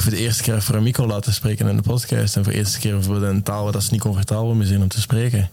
voor 0.03 0.11
de 0.11 0.19
eerste 0.19 0.43
keer 0.43 0.63
voor 0.63 0.75
een 0.75 0.83
micro 0.83 1.07
laten 1.07 1.33
spreken 1.33 1.69
in 1.69 1.77
de 1.77 1.83
podcast. 1.83 2.37
En 2.37 2.45
voor 2.45 2.53
de 2.53 2.59
eerste 2.59 2.79
keer 2.79 2.95
in 2.95 3.23
een 3.23 3.43
taal 3.43 3.63
waar 3.63 3.73
dat 3.73 3.83
ze 3.83 3.93
niet 3.93 4.01
comfortabel 4.01 4.55
mee 4.55 4.67
zijn 4.67 4.83
om 4.83 4.89
te 4.89 5.01
spreken. 5.01 5.51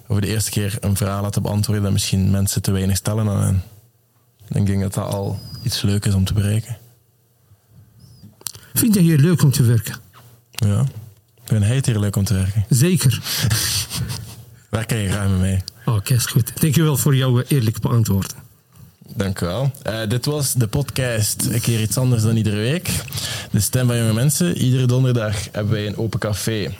Of 0.00 0.06
voor 0.06 0.20
de 0.20 0.26
eerste 0.26 0.50
keer 0.50 0.76
een 0.80 0.96
vraag 0.96 1.22
laten 1.22 1.42
beantwoorden 1.42 1.82
dat 1.82 1.92
misschien 1.92 2.30
mensen 2.30 2.62
te 2.62 2.70
weinig 2.70 2.96
stellen 2.96 3.28
aan 3.28 3.42
hen. 3.42 3.62
Ik 4.48 4.66
denk 4.66 4.80
dat 4.80 4.94
dat 4.94 5.12
al 5.12 5.40
iets 5.62 5.82
leuk 5.82 6.04
is 6.04 6.14
om 6.14 6.24
te 6.24 6.34
bereiken. 6.34 6.78
Vind 8.74 8.94
jij 8.94 9.02
hier 9.02 9.18
leuk 9.18 9.42
om 9.42 9.50
te 9.50 9.62
werken? 9.62 9.96
Ja. 10.50 10.80
Ik 11.34 11.56
vind 11.56 11.64
hij 11.64 11.76
het 11.76 11.86
hier 11.86 11.98
leuk 11.98 12.16
om 12.16 12.24
te 12.24 12.34
werken. 12.34 12.64
Zeker. 12.68 13.22
Werk 14.70 14.90
je 14.90 15.08
graag 15.08 15.28
met 15.28 15.38
mij. 15.38 15.62
Oké, 15.84 16.14
is 16.14 16.26
goed. 16.26 16.60
Dankjewel 16.60 16.96
voor 16.96 17.16
jouw 17.16 17.40
eh, 17.40 17.44
eerlijke 17.48 17.80
beantwoord. 17.80 18.34
Dank 19.14 19.40
u 19.40 19.46
wel. 19.46 19.70
Eh, 19.82 20.08
dit 20.08 20.24
was 20.24 20.54
de 20.54 20.66
podcast 20.66 21.44
Een 21.44 21.60
keer 21.60 21.80
iets 21.80 21.96
anders 21.96 22.22
dan 22.22 22.36
iedere 22.36 22.56
week. 22.56 22.90
De 23.50 23.60
stem 23.60 23.86
van 23.86 23.96
jonge 23.96 24.12
mensen. 24.12 24.56
Iedere 24.56 24.86
donderdag 24.86 25.48
hebben 25.52 25.72
wij 25.72 25.86
een 25.86 25.96
open 25.96 26.18
café 26.18 26.70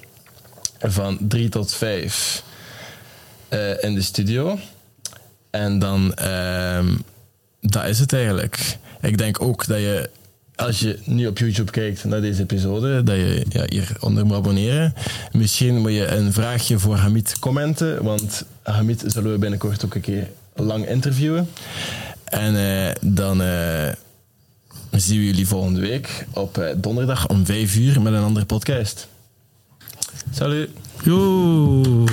van 0.78 1.18
3 1.20 1.48
tot 1.48 1.74
5 1.74 2.42
eh, 3.48 3.82
in 3.82 3.94
de 3.94 4.02
studio. 4.02 4.58
En 5.50 5.78
dan, 5.78 6.14
ehm, 6.14 6.94
dat 7.60 7.84
is 7.84 7.98
het 7.98 8.12
eigenlijk. 8.12 8.76
Ik 9.00 9.18
denk 9.18 9.42
ook 9.42 9.66
dat 9.66 9.78
je, 9.78 10.10
als 10.54 10.80
je 10.80 10.98
nu 11.04 11.26
op 11.26 11.38
YouTube 11.38 11.70
kijkt 11.70 12.04
naar 12.04 12.20
deze 12.20 12.42
episode, 12.42 13.02
dat 13.02 13.16
je 13.16 13.44
ja, 13.48 13.64
hieronder 13.68 14.26
moet 14.26 14.36
abonneren. 14.36 14.94
Misschien 15.32 15.78
moet 15.78 15.92
je 15.92 16.06
een 16.06 16.32
vraagje 16.32 16.78
voor 16.78 16.96
Hamid 16.96 17.38
commenten, 17.38 18.02
want 18.02 18.44
Hamid 18.62 19.04
zullen 19.06 19.32
we 19.32 19.38
binnenkort 19.38 19.84
ook 19.84 19.94
een 19.94 20.00
keer 20.00 20.28
lang 20.54 20.88
interviewen. 20.88 21.48
En 22.30 22.56
eh, 22.56 22.94
dan 23.00 23.42
eh, 23.42 23.92
zien 24.90 25.18
we 25.18 25.24
jullie 25.24 25.46
volgende 25.46 25.80
week 25.80 26.26
op 26.32 26.58
eh, 26.58 26.74
donderdag 26.76 27.28
om 27.28 27.46
5 27.46 27.76
uur 27.76 28.02
met 28.02 28.12
een 28.12 28.22
andere 28.22 28.46
podcast. 28.46 29.08
Salut! 30.30 30.70
Yo. 31.02 32.04